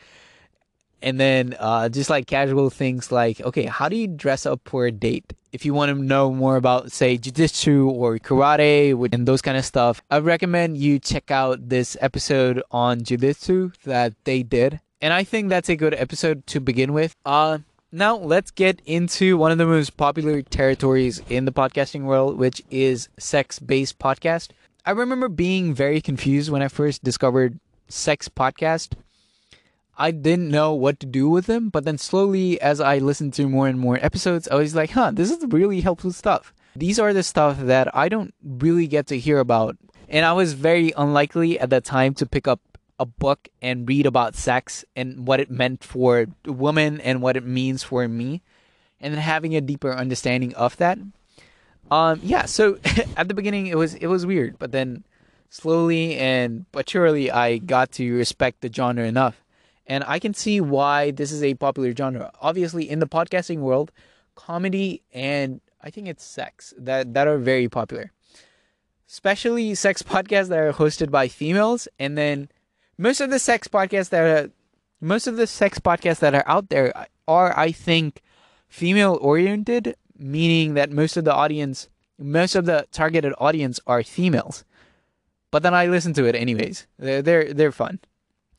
and 1.03 1.19
then 1.19 1.55
uh, 1.59 1.89
just 1.89 2.09
like 2.09 2.25
casual 2.25 2.69
things 2.69 3.11
like 3.11 3.39
okay 3.41 3.65
how 3.65 3.87
do 3.89 3.95
you 3.95 4.07
dress 4.07 4.45
up 4.45 4.61
for 4.65 4.87
a 4.87 4.91
date? 4.91 5.33
If 5.51 5.65
you 5.65 5.75
want 5.75 5.89
to 5.89 6.03
know 6.03 6.31
more 6.31 6.55
about 6.55 6.91
say 6.91 7.15
jiu-jitsu 7.17 7.87
or 7.87 8.17
karate 8.17 9.13
and 9.13 9.27
those 9.27 9.43
kind 9.43 9.55
of 9.55 9.65
stuff 9.65 10.01
i 10.09 10.17
recommend 10.17 10.77
you 10.77 10.97
check 10.97 11.29
out 11.29 11.69
this 11.69 11.95
episode 12.01 12.63
on 12.71 13.03
jiu-jitsu 13.03 13.71
that 13.83 14.13
they 14.23 14.41
did. 14.41 14.79
And 15.01 15.13
i 15.13 15.23
think 15.23 15.49
that's 15.49 15.69
a 15.69 15.75
good 15.75 15.93
episode 15.93 16.47
to 16.47 16.59
begin 16.59 16.93
with. 16.93 17.15
Uh 17.25 17.59
now 17.91 18.15
let's 18.15 18.49
get 18.49 18.81
into 18.87 19.37
one 19.37 19.51
of 19.51 19.59
the 19.59 19.67
most 19.67 19.95
popular 19.97 20.41
territories 20.41 21.21
in 21.29 21.45
the 21.45 21.51
podcasting 21.51 22.03
world 22.03 22.37
which 22.37 22.63
is 22.71 23.09
sex-based 23.19 23.99
podcast. 23.99 24.49
I 24.85 24.91
remember 24.91 25.29
being 25.29 25.75
very 25.75 26.01
confused 26.01 26.49
when 26.49 26.63
i 26.63 26.67
first 26.67 27.03
discovered 27.03 27.59
sex 27.89 28.27
podcast 28.27 28.93
I 29.97 30.11
didn't 30.11 30.49
know 30.49 30.73
what 30.73 30.99
to 31.01 31.05
do 31.05 31.29
with 31.29 31.45
them, 31.45 31.69
but 31.69 31.85
then 31.85 31.97
slowly, 31.97 32.59
as 32.59 32.81
I 32.81 32.97
listened 32.97 33.33
to 33.35 33.47
more 33.47 33.67
and 33.67 33.79
more 33.79 33.99
episodes, 34.01 34.47
I 34.47 34.55
was 34.55 34.73
like, 34.73 34.91
huh, 34.91 35.11
this 35.13 35.29
is 35.29 35.45
really 35.45 35.81
helpful 35.81 36.11
stuff. 36.11 36.53
These 36.75 36.97
are 36.97 37.13
the 37.13 37.21
stuff 37.21 37.59
that 37.59 37.95
I 37.95 38.09
don't 38.09 38.33
really 38.43 38.87
get 38.87 39.07
to 39.07 39.19
hear 39.19 39.37
about. 39.37 39.77
And 40.09 40.25
I 40.25 40.33
was 40.33 40.53
very 40.53 40.93
unlikely 40.97 41.59
at 41.59 41.69
that 41.69 41.85
time 41.85 42.15
to 42.15 42.25
pick 42.25 42.47
up 42.47 42.59
a 42.99 43.05
book 43.05 43.49
and 43.61 43.87
read 43.87 44.05
about 44.05 44.35
sex 44.35 44.83
and 44.95 45.27
what 45.27 45.39
it 45.39 45.51
meant 45.51 45.83
for 45.83 46.25
women 46.45 46.99
and 47.01 47.21
what 47.21 47.37
it 47.37 47.45
means 47.45 47.83
for 47.83 48.07
me, 48.07 48.41
and 48.99 49.13
then 49.13 49.21
having 49.21 49.55
a 49.55 49.61
deeper 49.61 49.93
understanding 49.93 50.55
of 50.55 50.77
that. 50.77 50.97
Um, 51.91 52.19
yeah, 52.23 52.45
so 52.45 52.79
at 53.17 53.27
the 53.27 53.33
beginning 53.33 53.67
it 53.67 53.77
was 53.77 53.93
it 53.95 54.07
was 54.07 54.25
weird, 54.25 54.57
but 54.57 54.71
then 54.71 55.03
slowly 55.49 56.17
and 56.17 56.65
but 56.71 56.89
surely 56.89 57.29
I 57.29 57.57
got 57.57 57.91
to 57.93 58.15
respect 58.15 58.61
the 58.61 58.73
genre 58.73 59.05
enough 59.05 59.43
and 59.85 60.03
I 60.07 60.19
can 60.19 60.33
see 60.33 60.61
why 60.61 61.11
this 61.11 61.31
is 61.31 61.43
a 61.43 61.55
popular 61.55 61.93
genre. 61.95 62.31
Obviously, 62.41 62.89
in 62.89 62.99
the 62.99 63.07
podcasting 63.07 63.59
world, 63.59 63.91
comedy 64.35 65.03
and 65.11 65.61
I 65.81 65.89
think 65.89 66.07
it's 66.07 66.23
sex 66.23 66.73
that 66.77 67.13
that 67.13 67.27
are 67.27 67.37
very 67.37 67.69
popular. 67.69 68.11
Especially 69.07 69.75
sex 69.75 70.01
podcasts 70.13 70.49
that 70.49 70.59
are 70.59 70.73
hosted 70.73 71.11
by 71.11 71.27
females, 71.27 71.87
and 71.99 72.17
then 72.17 72.49
most 72.97 73.21
of 73.21 73.29
the 73.29 73.39
sex 73.39 73.67
podcasts 73.67 74.09
that 74.09 74.23
are 74.23 74.51
most 75.01 75.27
of 75.27 75.35
the 75.35 75.47
sex 75.47 75.79
podcasts 75.79 76.19
that 76.19 76.33
are 76.33 76.47
out 76.47 76.69
there 76.69 76.93
are, 77.27 77.57
I 77.57 77.71
think, 77.71 78.21
female 78.69 79.19
oriented, 79.21 79.95
meaning 80.17 80.75
that 80.75 80.91
most 80.91 81.17
of 81.17 81.25
the 81.25 81.33
audience, 81.33 81.89
most 82.17 82.55
of 82.55 82.65
the 82.65 82.87
targeted 82.91 83.33
audience 83.37 83.79
are 83.85 84.01
females. 84.01 84.63
But 85.51 85.61
then 85.61 85.73
I 85.73 85.87
listen 85.87 86.13
to 86.13 86.25
it 86.25 86.35
anyways. 86.35 86.87
They're 86.97 87.21
they're, 87.21 87.53
they're 87.53 87.71
fun. 87.71 87.99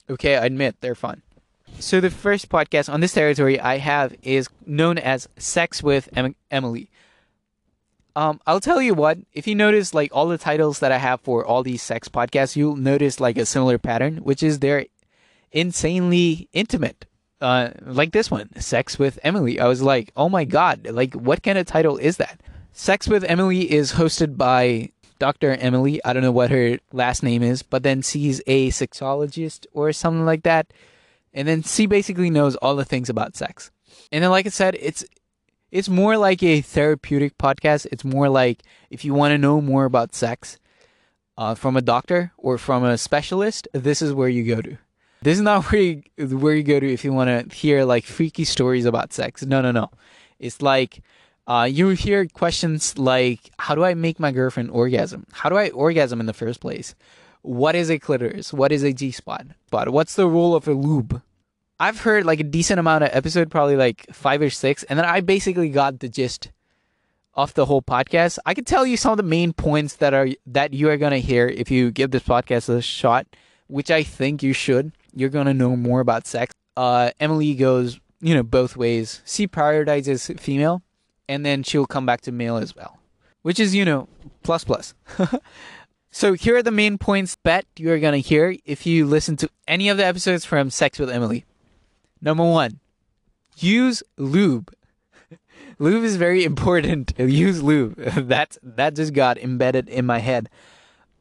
Okay, 0.08 0.36
I 0.36 0.44
admit 0.44 0.76
they're 0.80 0.94
fun. 0.94 1.22
So 1.78 2.00
the 2.00 2.10
first 2.10 2.48
podcast 2.48 2.92
on 2.92 3.00
this 3.00 3.12
territory 3.12 3.58
I 3.58 3.78
have 3.78 4.14
is 4.22 4.48
known 4.66 4.98
as 4.98 5.28
Sex 5.36 5.82
with 5.82 6.08
em- 6.16 6.36
Emily. 6.50 6.90
Um, 8.16 8.40
I'll 8.46 8.60
tell 8.60 8.80
you 8.80 8.94
what. 8.94 9.18
If 9.32 9.46
you 9.46 9.54
notice, 9.54 9.92
like 9.92 10.10
all 10.12 10.28
the 10.28 10.38
titles 10.38 10.78
that 10.78 10.92
I 10.92 10.98
have 10.98 11.20
for 11.22 11.44
all 11.44 11.62
these 11.62 11.82
sex 11.82 12.08
podcasts, 12.08 12.54
you'll 12.54 12.76
notice 12.76 13.18
like 13.18 13.36
a 13.36 13.46
similar 13.46 13.76
pattern, 13.76 14.18
which 14.18 14.42
is 14.42 14.60
they're 14.60 14.86
insanely 15.50 16.48
intimate. 16.52 17.06
Uh, 17.40 17.70
like 17.82 18.12
this 18.12 18.30
one, 18.30 18.54
Sex 18.60 18.98
with 18.98 19.18
Emily. 19.22 19.58
I 19.58 19.66
was 19.66 19.82
like, 19.82 20.12
oh 20.16 20.28
my 20.28 20.44
god, 20.44 20.86
like 20.86 21.14
what 21.14 21.42
kind 21.42 21.58
of 21.58 21.66
title 21.66 21.96
is 21.96 22.18
that? 22.18 22.40
Sex 22.72 23.08
with 23.08 23.24
Emily 23.24 23.70
is 23.70 23.92
hosted 23.92 24.36
by 24.36 24.90
Dr. 25.18 25.52
Emily. 25.52 26.04
I 26.04 26.12
don't 26.12 26.22
know 26.22 26.32
what 26.32 26.50
her 26.50 26.78
last 26.92 27.22
name 27.22 27.42
is, 27.42 27.62
but 27.62 27.82
then 27.82 28.02
she's 28.02 28.40
a 28.46 28.70
sexologist 28.70 29.66
or 29.72 29.92
something 29.92 30.24
like 30.24 30.42
that. 30.42 30.72
And 31.32 31.48
then 31.48 31.62
she 31.62 31.86
basically 31.86 32.30
knows 32.30 32.56
all 32.56 32.76
the 32.76 32.84
things 32.84 33.08
about 33.08 33.36
sex. 33.36 33.70
And 34.12 34.22
then, 34.22 34.30
like 34.30 34.46
I 34.46 34.50
said, 34.50 34.76
it's 34.80 35.04
it's 35.70 35.88
more 35.88 36.16
like 36.16 36.42
a 36.42 36.60
therapeutic 36.60 37.36
podcast. 37.36 37.86
It's 37.90 38.04
more 38.04 38.28
like 38.28 38.62
if 38.90 39.04
you 39.04 39.14
want 39.14 39.32
to 39.32 39.38
know 39.38 39.60
more 39.60 39.84
about 39.84 40.14
sex 40.14 40.58
uh, 41.36 41.54
from 41.56 41.76
a 41.76 41.82
doctor 41.82 42.32
or 42.38 42.58
from 42.58 42.84
a 42.84 42.96
specialist, 42.96 43.66
this 43.72 44.00
is 44.00 44.12
where 44.12 44.28
you 44.28 44.44
go 44.44 44.62
to. 44.62 44.78
This 45.22 45.38
is 45.38 45.42
not 45.42 45.64
where 45.72 45.80
you, 45.80 46.02
where 46.16 46.54
you 46.54 46.62
go 46.62 46.78
to 46.78 46.92
if 46.92 47.04
you 47.04 47.12
want 47.12 47.50
to 47.50 47.56
hear 47.56 47.84
like 47.84 48.04
freaky 48.04 48.44
stories 48.44 48.84
about 48.84 49.12
sex. 49.12 49.44
No, 49.44 49.60
no, 49.60 49.72
no. 49.72 49.90
It's 50.38 50.62
like 50.62 51.02
uh, 51.46 51.68
you 51.70 51.90
hear 51.90 52.26
questions 52.26 52.98
like, 52.98 53.50
"How 53.58 53.74
do 53.74 53.84
I 53.84 53.94
make 53.94 54.18
my 54.18 54.32
girlfriend 54.32 54.70
orgasm? 54.70 55.26
How 55.32 55.48
do 55.48 55.56
I 55.56 55.70
orgasm 55.70 56.20
in 56.20 56.26
the 56.26 56.32
first 56.32 56.60
place? 56.60 56.94
What 57.42 57.74
is 57.74 57.90
a 57.90 57.98
clitoris? 57.98 58.52
What 58.52 58.72
is 58.72 58.82
a 58.82 58.92
G 58.92 59.10
spot? 59.10 59.46
But 59.70 59.90
what's 59.90 60.14
the 60.14 60.28
role 60.28 60.54
of 60.54 60.66
a 60.66 60.72
lube?" 60.72 61.20
I've 61.80 62.00
heard 62.00 62.24
like 62.24 62.40
a 62.40 62.44
decent 62.44 62.78
amount 62.78 63.04
of 63.04 63.10
episode, 63.12 63.50
probably 63.50 63.76
like 63.76 64.06
five 64.12 64.40
or 64.40 64.48
six, 64.48 64.84
and 64.84 64.98
then 64.98 65.06
I 65.06 65.20
basically 65.20 65.68
got 65.68 65.98
the 65.98 66.08
gist 66.08 66.50
of 67.34 67.52
the 67.54 67.66
whole 67.66 67.82
podcast. 67.82 68.38
I 68.46 68.54
can 68.54 68.64
tell 68.64 68.86
you 68.86 68.96
some 68.96 69.10
of 69.10 69.16
the 69.16 69.24
main 69.24 69.52
points 69.52 69.96
that 69.96 70.14
are 70.14 70.28
that 70.46 70.72
you 70.72 70.88
are 70.88 70.96
gonna 70.96 71.18
hear 71.18 71.48
if 71.48 71.70
you 71.70 71.90
give 71.90 72.10
this 72.12 72.22
podcast 72.22 72.68
a 72.68 72.80
shot, 72.80 73.26
which 73.66 73.90
I 73.90 74.02
think 74.02 74.42
you 74.42 74.52
should. 74.52 74.92
You're 75.12 75.30
gonna 75.30 75.52
know 75.52 75.76
more 75.76 76.00
about 76.00 76.26
sex. 76.26 76.54
Uh, 76.76 77.10
Emily 77.20 77.54
goes, 77.54 78.00
you 78.20 78.34
know, 78.34 78.42
both 78.42 78.76
ways. 78.76 79.20
She 79.26 79.46
prioritizes 79.46 80.38
female 80.38 80.83
and 81.28 81.44
then 81.44 81.62
she'll 81.62 81.86
come 81.86 82.06
back 82.06 82.20
to 82.22 82.32
male 82.32 82.56
as 82.56 82.74
well, 82.74 82.98
which 83.42 83.58
is, 83.60 83.74
you 83.74 83.84
know, 83.84 84.08
plus 84.42 84.64
plus. 84.64 84.94
so 86.10 86.34
here 86.34 86.56
are 86.56 86.62
the 86.62 86.70
main 86.70 86.98
points 86.98 87.36
that 87.44 87.66
you're 87.76 87.98
going 87.98 88.20
to 88.20 88.28
hear 88.28 88.56
if 88.64 88.86
you 88.86 89.06
listen 89.06 89.36
to 89.36 89.50
any 89.66 89.88
of 89.88 89.96
the 89.96 90.04
episodes 90.04 90.44
from 90.44 90.70
Sex 90.70 90.98
with 90.98 91.10
Emily. 91.10 91.44
Number 92.20 92.44
one, 92.44 92.80
use 93.56 94.02
lube. 94.16 94.72
lube 95.78 96.04
is 96.04 96.16
very 96.16 96.44
important. 96.44 97.12
Use 97.18 97.62
lube. 97.62 97.96
that 97.96 98.56
that 98.62 98.94
just 98.94 99.12
got 99.12 99.38
embedded 99.38 99.88
in 99.88 100.06
my 100.06 100.18
head 100.18 100.48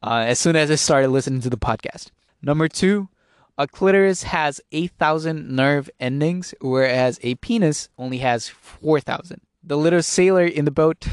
uh, 0.01 0.23
as 0.27 0.39
soon 0.39 0.55
as 0.55 0.69
I 0.71 0.75
started 0.75 1.09
listening 1.09 1.41
to 1.41 1.49
the 1.49 1.57
podcast. 1.57 2.11
Number 2.41 2.67
two, 2.67 3.09
A 3.57 3.67
clitoris 3.67 4.23
has 4.23 4.59
8,000 4.71 5.49
nerve 5.49 5.89
endings, 5.99 6.53
whereas 6.59 7.19
a 7.21 7.35
penis 7.35 7.87
only 7.97 8.17
has 8.17 8.49
4,000. 8.49 9.41
The 9.63 9.77
little 9.77 10.03
sailor 10.03 10.45
in 10.45 10.65
the 10.65 10.71
boat, 10.71 11.07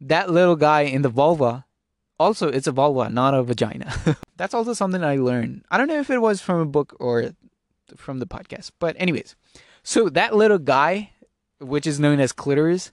that 0.00 0.30
little 0.30 0.56
guy 0.56 0.82
in 0.82 1.02
the 1.02 1.08
vulva, 1.08 1.64
also 2.18 2.48
it's 2.48 2.66
a 2.66 2.72
vulva, 2.72 3.08
not 3.10 3.34
a 3.34 3.42
vagina. 3.42 3.94
That's 4.36 4.54
also 4.54 4.72
something 4.72 5.04
I 5.04 5.16
learned. 5.16 5.64
I 5.70 5.78
don't 5.78 5.86
know 5.86 6.00
if 6.00 6.10
it 6.10 6.20
was 6.20 6.40
from 6.40 6.60
a 6.60 6.66
book 6.66 6.96
or 6.98 7.30
from 7.96 8.18
the 8.18 8.26
podcast, 8.26 8.70
but 8.78 8.96
anyways. 8.98 9.36
So 9.82 10.08
that 10.08 10.34
little 10.34 10.58
guy, 10.58 11.10
which 11.60 11.86
is 11.86 12.00
known 12.00 12.18
as 12.18 12.32
clitoris, 12.32 12.90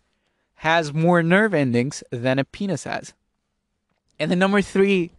has 0.56 0.94
more 0.94 1.24
nerve 1.24 1.54
endings 1.54 2.04
than 2.12 2.38
a 2.38 2.44
penis 2.44 2.84
has. 2.84 3.14
And 4.20 4.30
then 4.30 4.38
number 4.38 4.62
three, 4.62 5.12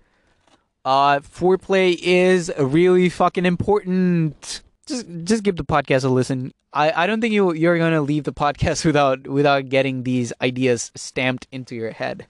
uh, 0.85 1.21
foreplay 1.21 1.99
is 2.01 2.53
really 2.59 3.09
fucking 3.09 3.47
important. 3.47 4.63
Just 4.87 5.07
just 5.25 5.43
give 5.43 5.57
the 5.57 5.65
podcast 5.65 6.05
a 6.05 6.09
listen. 6.09 6.53
I, 6.73 7.05
I 7.05 7.07
don't 7.07 7.21
think 7.21 7.33
you 7.33 7.53
you're 7.53 7.79
gonna 7.79 8.03
leave 8.03 8.25
the 8.25 8.33
podcast 8.33 8.85
without 8.89 9.27
without 9.27 9.69
getting 9.69 10.03
these 10.03 10.33
ideas 10.41 10.91
stamped 10.95 11.47
into 11.53 11.75
your 11.75 11.91
head. 11.91 12.27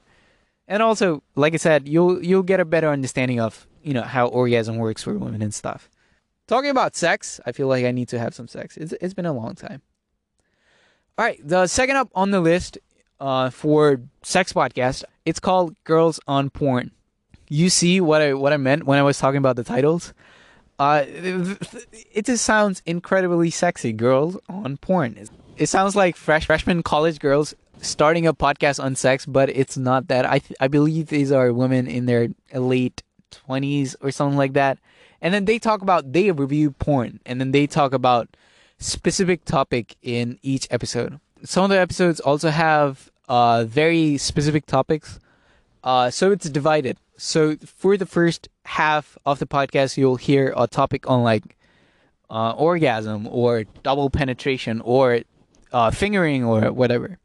And 0.68 0.82
also, 0.82 1.22
like 1.34 1.54
I 1.54 1.56
said, 1.56 1.88
you'll 1.88 2.22
you'll 2.22 2.42
get 2.42 2.60
a 2.60 2.64
better 2.64 2.88
understanding 2.88 3.40
of 3.40 3.66
you 3.82 3.94
know 3.94 4.02
how 4.02 4.26
orgasm 4.26 4.76
works 4.76 5.02
for 5.02 5.16
women 5.18 5.42
and 5.42 5.52
stuff. 5.52 5.88
Talking 6.46 6.70
about 6.70 6.96
sex, 6.96 7.40
I 7.46 7.52
feel 7.52 7.68
like 7.68 7.84
I 7.84 7.92
need 7.92 8.08
to 8.08 8.18
have 8.18 8.34
some 8.34 8.48
sex. 8.48 8.76
It's 8.76 8.92
it's 9.00 9.14
been 9.14 9.26
a 9.26 9.32
long 9.32 9.54
time. 9.54 9.82
All 11.18 11.24
right, 11.24 11.40
the 11.46 11.66
second 11.66 11.96
up 11.96 12.10
on 12.14 12.30
the 12.30 12.40
list 12.40 12.78
uh, 13.20 13.50
for 13.50 14.00
sex 14.22 14.52
podcast. 14.52 15.04
It's 15.24 15.38
called 15.38 15.76
Girls 15.84 16.18
on 16.26 16.50
Porn. 16.50 16.90
You 17.48 17.70
see 17.70 18.00
what 18.00 18.20
I 18.22 18.34
what 18.34 18.52
I 18.52 18.56
meant 18.56 18.84
when 18.84 18.98
I 18.98 19.02
was 19.02 19.18
talking 19.18 19.38
about 19.38 19.56
the 19.56 19.64
titles. 19.64 20.12
Uh, 20.82 21.04
it, 21.06 22.26
just 22.26 22.44
sounds 22.44 22.82
incredibly 22.84 23.50
sexy. 23.50 23.92
Girls 23.92 24.36
on 24.48 24.76
porn. 24.78 25.16
It 25.56 25.68
sounds 25.68 25.94
like 25.94 26.16
fresh 26.16 26.46
freshman 26.46 26.82
college 26.82 27.20
girls 27.20 27.54
starting 27.80 28.26
a 28.26 28.34
podcast 28.34 28.82
on 28.82 28.96
sex, 28.96 29.24
but 29.24 29.48
it's 29.48 29.76
not 29.76 30.08
that. 30.08 30.26
I 30.26 30.40
th- 30.40 30.58
I 30.58 30.66
believe 30.66 31.06
these 31.06 31.30
are 31.30 31.52
women 31.52 31.86
in 31.86 32.06
their 32.06 32.30
late 32.52 33.04
twenties 33.30 33.94
or 34.00 34.10
something 34.10 34.36
like 34.36 34.54
that, 34.54 34.78
and 35.20 35.32
then 35.32 35.44
they 35.44 35.60
talk 35.60 35.82
about 35.82 36.12
they 36.12 36.32
review 36.32 36.72
porn, 36.72 37.20
and 37.24 37.40
then 37.40 37.52
they 37.52 37.68
talk 37.68 37.94
about 37.94 38.26
specific 38.78 39.44
topic 39.44 39.94
in 40.02 40.40
each 40.42 40.66
episode. 40.68 41.20
Some 41.44 41.62
of 41.62 41.70
the 41.70 41.78
episodes 41.78 42.18
also 42.18 42.50
have 42.50 43.08
uh, 43.28 43.62
very 43.68 44.18
specific 44.18 44.66
topics. 44.66 45.20
Uh, 45.84 46.10
so 46.10 46.32
it's 46.32 46.50
divided. 46.50 46.96
So 47.16 47.54
for 47.64 47.96
the 47.96 48.06
first 48.06 48.48
half 48.64 49.16
of 49.25 49.38
the 49.38 49.46
podcast, 49.46 49.96
you'll 49.96 50.16
hear 50.16 50.53
a 50.57 50.66
topic 50.66 51.09
on 51.09 51.22
like 51.22 51.57
uh, 52.31 52.53
orgasm 52.53 53.27
or 53.27 53.64
double 53.83 54.11
penetration 54.11 54.81
or 54.83 55.20
uh, 55.72 55.90
fingering 55.90 56.44
or 56.44 56.72
whatever. 56.72 57.18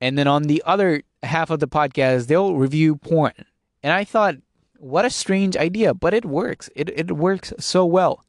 And 0.00 0.16
then 0.16 0.28
on 0.28 0.44
the 0.44 0.62
other 0.64 1.02
half 1.22 1.50
of 1.50 1.60
the 1.60 1.68
podcast, 1.68 2.26
they'll 2.26 2.54
review 2.54 2.96
porn. 2.96 3.32
And 3.82 3.92
I 3.92 4.04
thought, 4.04 4.36
what 4.78 5.04
a 5.04 5.10
strange 5.10 5.56
idea, 5.56 5.92
but 5.92 6.14
it 6.14 6.24
works. 6.24 6.70
It 6.76 6.88
it 6.90 7.12
works 7.12 7.52
so 7.58 7.84
well. 7.84 8.24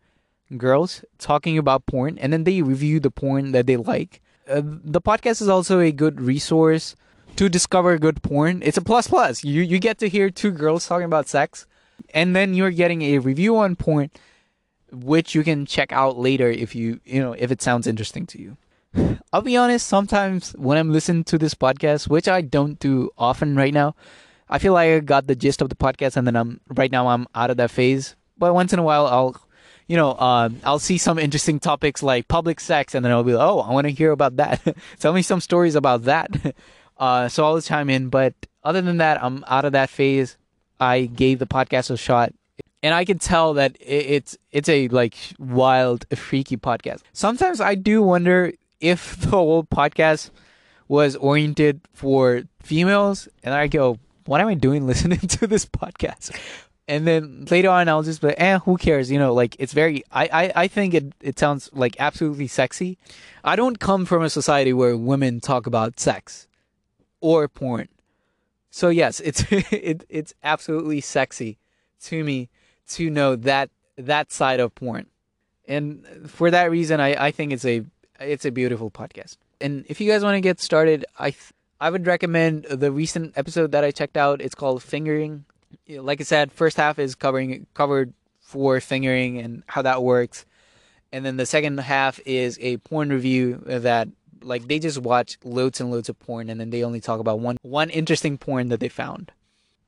Girls 0.58 1.06
talking 1.20 1.60
about 1.60 1.86
porn, 1.86 2.18
and 2.18 2.34
then 2.34 2.44
they 2.44 2.64
review 2.64 3.00
the 3.00 3.12
porn 3.12 3.52
that 3.52 3.68
they 3.68 3.78
like 3.78 4.20
uh, 4.50 4.62
the 4.64 5.02
podcast 5.02 5.42
is 5.42 5.48
also 5.48 5.80
a 5.80 5.92
good 5.92 6.20
resource 6.20 6.96
to 7.36 7.48
discover 7.48 7.98
good 7.98 8.22
porn. 8.24 8.62
It's 8.64 8.78
a 8.78 8.82
plus 8.82 9.08
plus. 9.08 9.44
You 9.44 9.62
you 9.62 9.80
get 9.80 10.00
to 10.00 10.10
hear 10.10 10.30
two 10.30 10.52
girls 10.52 10.88
talking 10.88 11.06
about 11.06 11.28
sex, 11.28 11.68
and 12.14 12.36
then 12.36 12.54
you're 12.54 12.72
getting 12.72 13.02
a 13.02 13.20
review 13.20 13.58
on 13.58 13.76
point 13.76 14.18
which 14.92 15.36
you 15.36 15.44
can 15.44 15.66
check 15.66 15.92
out 15.92 16.18
later 16.18 16.50
if 16.50 16.76
you 16.76 17.00
you 17.06 17.22
know 17.22 17.34
if 17.34 17.52
it 17.52 17.62
sounds 17.62 17.88
interesting 17.88 18.26
to 18.28 18.42
you. 18.42 18.58
I'll 19.34 19.42
be 19.42 19.58
honest. 19.58 19.88
Sometimes 19.88 20.52
when 20.54 20.78
I'm 20.78 20.92
listening 20.92 21.24
to 21.26 21.38
this 21.38 21.54
podcast, 21.54 22.08
which 22.08 22.28
I 22.28 22.42
don't 22.42 22.80
do 22.80 23.12
often 23.18 23.56
right 23.56 23.74
now, 23.74 23.96
I 24.50 24.58
feel 24.60 24.74
like 24.74 24.90
I 24.90 25.00
got 25.00 25.28
the 25.28 25.36
gist 25.36 25.62
of 25.62 25.70
the 25.70 25.76
podcast, 25.76 26.18
and 26.18 26.26
then 26.26 26.36
I'm 26.36 26.62
right 26.70 26.92
now 26.92 27.08
I'm 27.08 27.28
out 27.36 27.52
of 27.52 27.58
that 27.58 27.72
phase. 27.72 28.16
But 28.38 28.54
once 28.54 28.74
in 28.74 28.80
a 28.80 28.84
while, 28.84 29.06
I'll 29.08 29.40
you 29.88 29.98
know, 29.98 30.12
uh, 30.12 30.50
I'll 30.64 30.80
see 30.80 31.00
some 31.00 31.18
interesting 31.18 31.60
topics 31.60 32.04
like 32.04 32.28
public 32.28 32.60
sex, 32.60 32.94
and 32.94 33.04
then 33.04 33.12
I'll 33.12 33.24
be 33.24 33.34
like, 33.34 33.48
oh, 33.48 33.60
I 33.62 33.74
want 33.74 33.88
to 33.88 33.94
hear 33.94 34.12
about 34.12 34.38
that. 34.38 34.62
Tell 35.00 35.14
me 35.14 35.24
some 35.24 35.42
stories 35.42 35.76
about 35.76 36.04
that. 36.04 36.56
Uh, 37.00 37.30
so 37.30 37.46
I'll 37.46 37.62
chime 37.62 37.90
in. 37.90 38.10
But 38.10 38.34
other 38.62 38.82
than 38.82 38.98
that, 38.98 39.24
I'm 39.24 39.46
out 39.48 39.64
of 39.64 39.72
that 39.72 39.90
phase. 39.90 40.36
I 40.80 41.06
gave 41.06 41.40
the 41.40 41.48
podcast 41.48 41.90
a 41.90 41.98
shot, 41.98 42.34
and 42.82 42.94
I 42.94 43.06
can 43.06 43.20
tell 43.20 43.54
that 43.56 43.76
it's 43.80 44.38
it's 44.52 44.70
a 44.70 44.88
like 44.90 45.16
wild, 45.38 46.06
freaky 46.18 46.58
podcast. 46.58 47.02
Sometimes 47.14 47.62
I 47.62 47.76
do 47.76 48.02
wonder 48.02 48.54
if 48.80 49.18
the 49.22 49.30
whole 49.30 49.64
podcast 49.64 50.32
was 50.88 51.16
oriented 51.16 51.82
for 51.94 52.44
females, 52.62 53.28
and 53.44 53.54
I 53.54 53.68
go, 53.68 53.98
what 54.26 54.42
am 54.42 54.48
I 54.48 54.56
doing 54.56 54.88
listening 54.92 55.20
to 55.20 55.48
this 55.48 55.66
podcast? 55.66 56.36
and 56.90 57.06
then 57.06 57.46
later 57.52 57.70
on 57.70 57.88
I'll 57.88 58.02
just 58.02 58.20
be 58.20 58.30
eh, 58.30 58.58
who 58.60 58.76
cares? 58.76 59.12
You 59.12 59.20
know, 59.20 59.34
like 59.34 59.56
it's 59.60 59.74
very 59.74 60.04
I, 60.12 60.26
I, 60.34 60.64
I 60.64 60.68
think 60.68 60.94
it 60.96 61.14
it 61.22 61.40
sounds 61.40 61.70
like 61.72 61.96
absolutely 62.00 62.48
sexy. 62.48 62.98
I 63.44 63.56
don't 63.56 63.80
come 63.80 64.06
from 64.06 64.24
a 64.24 64.30
society 64.30 64.74
where 64.74 64.98
women 64.98 65.40
talk 65.40 65.68
about 65.68 66.00
sex 66.00 66.48
or 67.22 67.48
porn. 67.48 67.88
So 68.70 68.90
yes, 68.90 69.20
it's 69.20 69.44
it, 69.52 70.06
it's 70.10 70.34
absolutely 70.44 71.02
sexy 71.02 71.58
to 72.04 72.24
me 72.24 72.50
to 72.90 73.10
know 73.10 73.36
that 73.36 73.70
that 73.98 74.32
side 74.32 74.60
of 74.60 74.74
porn. 74.76 75.08
And 75.68 76.06
for 76.28 76.50
that 76.52 76.72
reason 76.72 77.00
I, 77.00 77.28
I 77.28 77.32
think 77.32 77.54
it's 77.54 77.66
a 77.66 77.84
it's 78.20 78.46
a 78.46 78.52
beautiful 78.52 78.92
podcast. 78.92 79.38
And 79.62 79.86
if 79.88 80.00
you 80.00 80.10
guys 80.10 80.24
want 80.24 80.36
to 80.36 80.42
get 80.42 80.60
started, 80.60 81.06
I 81.18 81.34
I 81.82 81.90
would 81.90 82.06
recommend 82.08 82.66
the 82.66 82.92
recent 82.92 83.38
episode 83.38 83.72
that 83.72 83.84
I 83.84 83.92
checked 83.92 84.18
out. 84.18 84.42
It's 84.42 84.56
called 84.56 84.84
Fingering 84.84 85.46
like 85.88 86.22
I 86.22 86.24
said, 86.24 86.52
first 86.52 86.78
half 86.78 87.00
is 87.00 87.16
covering 87.16 87.66
covered 87.74 88.14
for 88.42 88.80
fingering 88.80 89.38
and 89.40 89.64
how 89.68 89.82
that 89.84 90.04
works, 90.04 90.46
and 91.12 91.26
then 91.26 91.38
the 91.38 91.46
second 91.46 91.80
half 91.80 92.20
is 92.26 92.58
a 92.62 92.78
porn 92.78 93.10
review 93.10 93.62
that 93.66 94.08
like 94.44 94.68
they 94.68 94.80
just 94.80 95.00
watch 95.00 95.38
loads 95.44 95.80
and 95.80 95.92
loads 95.92 96.10
of 96.10 96.20
porn 96.20 96.50
and 96.50 96.60
then 96.60 96.70
they 96.70 96.84
only 96.84 97.00
talk 97.00 97.20
about 97.20 97.40
one 97.40 97.58
one 97.62 97.90
interesting 97.90 98.38
porn 98.38 98.70
that 98.70 98.80
they 98.80 98.90
found. 98.90 99.32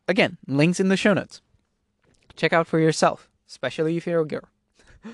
Again, 0.07 0.37
links 0.47 0.79
in 0.79 0.89
the 0.89 0.97
show 0.97 1.13
notes. 1.13 1.41
Check 2.35 2.53
out 2.53 2.67
for 2.67 2.79
yourself, 2.79 3.29
especially 3.47 3.97
if 3.97 4.07
you're 4.07 4.21
a 4.21 4.25
girl. 4.25 4.47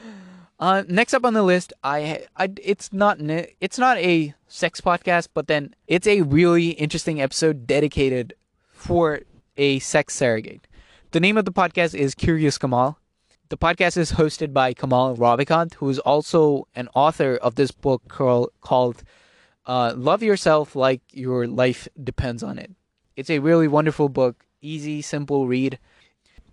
Uh, 0.60 0.84
next 0.88 1.14
up 1.14 1.24
on 1.24 1.36
the 1.36 1.44
list, 1.44 1.72
I, 1.84 2.26
I 2.36 2.50
it's 2.64 2.92
not 2.92 3.20
it's 3.22 3.78
not 3.78 3.98
a 4.00 4.34
sex 4.48 4.82
podcast, 4.82 5.28
but 5.36 5.46
then 5.46 5.76
it's 5.86 6.08
a 6.08 6.24
really 6.24 6.70
interesting 6.70 7.22
episode 7.22 7.68
dedicated 7.68 8.34
for 8.72 9.20
a 9.56 9.78
sex 9.78 10.16
surrogate. 10.16 10.68
The 11.12 11.20
name 11.20 11.38
of 11.38 11.46
the 11.46 11.52
podcast 11.52 11.94
is 11.94 12.16
Curious 12.16 12.58
Kamal. 12.58 12.98
The 13.50 13.58
podcast 13.58 13.98
is 13.98 14.14
hosted 14.14 14.52
by 14.52 14.74
Kamal 14.74 15.16
Ravikant, 15.16 15.76
who 15.76 15.90
is 15.90 16.00
also 16.00 16.68
an 16.76 16.90
author 16.94 17.36
of 17.36 17.56
this 17.56 17.72
book 17.72 18.02
called, 18.10 18.50
called 18.60 19.04
uh, 19.68 19.94
Love 19.96 20.24
Yourself 20.24 20.76
Like 20.76 21.02
Your 21.12 21.46
Life 21.46 21.88
Depends 22.02 22.42
on 22.42 22.58
It. 22.58 22.72
It's 23.16 23.30
a 23.30 23.40
really 23.40 23.68
wonderful 23.68 24.10
book, 24.10 24.46
easy, 24.62 25.02
simple 25.02 25.48
read. 25.48 25.78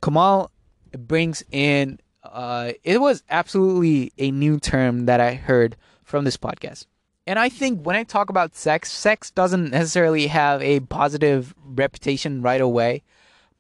Kamal 0.03 0.50
brings 0.98 1.44
in, 1.50 2.00
uh, 2.24 2.72
it 2.83 3.00
was 3.00 3.22
absolutely 3.31 4.12
a 4.18 4.31
new 4.31 4.59
term 4.59 5.07
that 5.07 5.20
I 5.20 5.35
heard 5.35 5.77
from 6.03 6.24
this 6.24 6.37
podcast. 6.37 6.87
And 7.27 7.38
I 7.38 7.48
think 7.48 7.87
when 7.87 7.96
I 7.96 8.03
talk 8.03 8.29
about 8.29 8.55
sex, 8.55 8.90
sex 8.90 9.31
doesn't 9.31 9.70
necessarily 9.70 10.27
have 10.27 10.61
a 10.61 10.81
positive 10.81 11.55
reputation 11.64 12.42
right 12.42 12.61
away. 12.61 13.03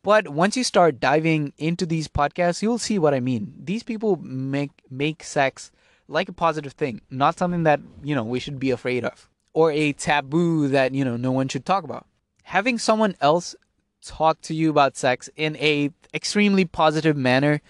But 0.02 0.28
once 0.28 0.54
you 0.54 0.64
start 0.64 1.00
diving 1.00 1.54
into 1.56 1.86
these 1.86 2.08
podcasts, 2.08 2.60
you'll 2.60 2.76
see 2.76 2.98
what 2.98 3.14
I 3.14 3.20
mean. 3.20 3.54
These 3.58 3.82
people 3.82 4.16
make 4.16 4.70
make 4.90 5.22
sex 5.22 5.72
like 6.08 6.28
a 6.28 6.34
positive 6.34 6.74
thing, 6.74 7.00
not 7.08 7.38
something 7.38 7.62
that, 7.62 7.80
you 8.02 8.14
know, 8.14 8.24
we 8.24 8.38
should 8.38 8.58
be 8.58 8.70
afraid 8.70 9.02
of 9.02 9.30
or 9.54 9.72
a 9.72 9.92
taboo 9.92 10.68
that, 10.68 10.94
you 10.94 11.04
know, 11.04 11.16
no 11.16 11.32
one 11.32 11.48
should 11.48 11.64
talk 11.64 11.84
about. 11.84 12.06
Having 12.42 12.78
someone 12.78 13.14
else 13.20 13.56
talk 14.04 14.40
to 14.42 14.54
you 14.54 14.68
about 14.68 14.96
sex 14.96 15.30
in 15.36 15.56
a 15.56 15.90
extremely 16.12 16.64
positive 16.66 17.16
manner, 17.16 17.62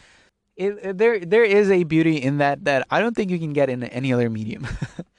it, 0.57 0.99
there 0.99 1.19
there 1.21 1.45
is 1.45 1.71
a 1.71 1.85
beauty 1.85 2.17
in 2.17 2.39
that 2.39 2.65
that 2.65 2.87
I 2.91 3.01
don't 3.01 3.15
think 3.15 3.31
you 3.31 3.39
can 3.39 3.53
get 3.53 3.69
in 3.69 3.85
any 3.85 4.13
other 4.13 4.31
medium. 4.31 4.67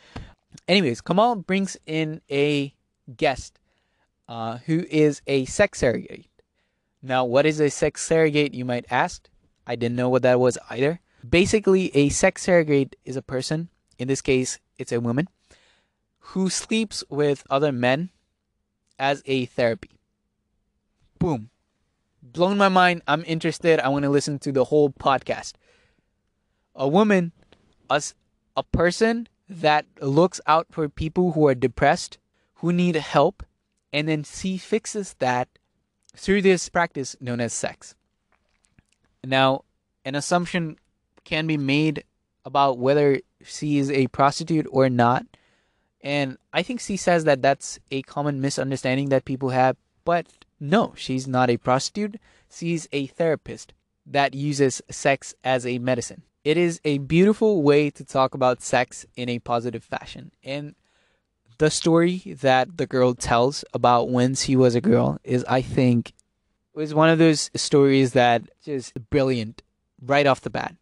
Anyways, 0.68 1.02
Kamal 1.02 1.36
brings 1.38 1.78
in 1.86 2.22
a 2.30 2.74
guest 3.16 3.60
uh, 4.28 4.58
who 4.66 4.86
is 4.90 5.22
a 5.28 5.46
sex 5.46 5.80
surrogate. 5.80 6.28
Now, 7.02 7.24
what 7.24 7.46
is 7.46 7.60
a 7.60 7.70
sex 7.70 8.04
surrogate, 8.04 8.54
you 8.54 8.66
might 8.66 8.86
ask? 8.90 9.30
I 9.68 9.76
didn't 9.76 9.96
know 9.96 10.10
what 10.10 10.24
that 10.24 10.40
was 10.40 10.58
either. 10.70 11.00
Basically, 11.28 11.96
a 11.96 12.10
sex 12.10 12.44
surrogate 12.44 12.96
is 13.06 13.16
a 13.16 13.22
person, 13.22 13.70
in 14.00 14.08
this 14.08 14.22
case, 14.22 14.60
it's 14.78 14.92
a 14.92 15.00
woman, 15.00 15.28
who 16.30 16.50
sleeps 16.50 17.04
with 17.10 17.44
other 17.50 17.72
men 17.72 18.10
as 18.98 19.22
a 19.26 19.46
therapy. 19.46 19.92
Boom. 21.20 21.50
blown 22.22 22.58
my 22.58 22.70
mind. 22.70 23.02
I'm 23.08 23.24
interested. 23.28 23.80
I 23.80 23.90
want 23.90 24.04
to 24.04 24.10
listen 24.10 24.40
to 24.40 24.52
the 24.52 24.66
whole 24.66 24.90
podcast. 24.90 25.54
A 26.76 26.88
woman, 26.88 27.32
us, 27.90 28.14
a 28.58 28.64
person 28.64 29.28
that 29.48 29.86
looks 30.02 30.42
out 30.48 30.68
for 30.72 30.90
people 30.90 31.34
who 31.34 31.48
are 31.48 31.56
depressed, 31.56 32.18
who 32.56 32.74
need 32.74 32.96
help, 32.96 33.44
and 33.94 34.10
then 34.10 34.24
she 34.24 34.58
fixes 34.58 35.14
that 35.20 35.48
through 36.16 36.42
this 36.42 36.68
practice 36.70 37.16
known 37.22 37.40
as 37.40 37.54
sex. 37.54 37.96
Now, 39.24 39.64
an 40.04 40.16
assumption 40.16 40.78
can 41.24 41.48
be 41.48 41.58
made 41.58 42.04
about 42.44 42.78
whether 42.78 43.22
she 43.44 43.78
is 43.78 43.92
a 43.92 44.08
prostitute 44.08 44.68
or 44.72 44.90
not. 44.90 45.26
And 46.06 46.38
I 46.54 46.62
think 46.62 46.80
she 46.80 46.98
says 46.98 47.24
that 47.24 47.42
that's 47.42 47.80
a 47.90 48.04
common 48.04 48.40
misunderstanding 48.40 49.10
that 49.10 49.26
people 49.26 49.50
have. 49.50 49.76
But 50.06 50.28
no, 50.60 50.94
she's 50.96 51.28
not 51.28 51.50
a 51.50 51.58
prostitute. 51.58 52.18
She's 52.50 52.88
a 52.92 53.08
therapist 53.08 53.74
that 54.06 54.36
uses 54.36 54.84
sex 54.90 55.34
as 55.44 55.66
a 55.66 55.80
medicine. 55.80 56.22
It 56.44 56.58
is 56.58 56.80
a 56.86 57.00
beautiful 57.00 57.64
way 57.64 57.90
to 57.90 58.06
talk 58.06 58.36
about 58.36 58.62
sex 58.62 59.08
in 59.16 59.30
a 59.30 59.40
positive 59.40 59.84
fashion. 59.84 60.32
And 60.44 60.76
the 61.58 61.72
story 61.72 62.18
that 62.42 62.78
the 62.78 62.86
girl 62.86 63.16
tells 63.16 63.66
about 63.74 64.10
when 64.10 64.36
she 64.36 64.56
was 64.56 64.76
a 64.76 64.82
girl 64.82 65.18
is, 65.24 65.44
I 65.46 65.64
think, 65.64 66.14
was 66.76 66.94
one 66.94 67.10
of 67.10 67.18
those 67.18 67.50
stories 67.56 68.14
that 68.14 68.44
just 68.64 68.94
brilliant 69.10 69.64
right 70.00 70.28
off 70.28 70.42
the 70.42 70.52
bat. 70.52 70.76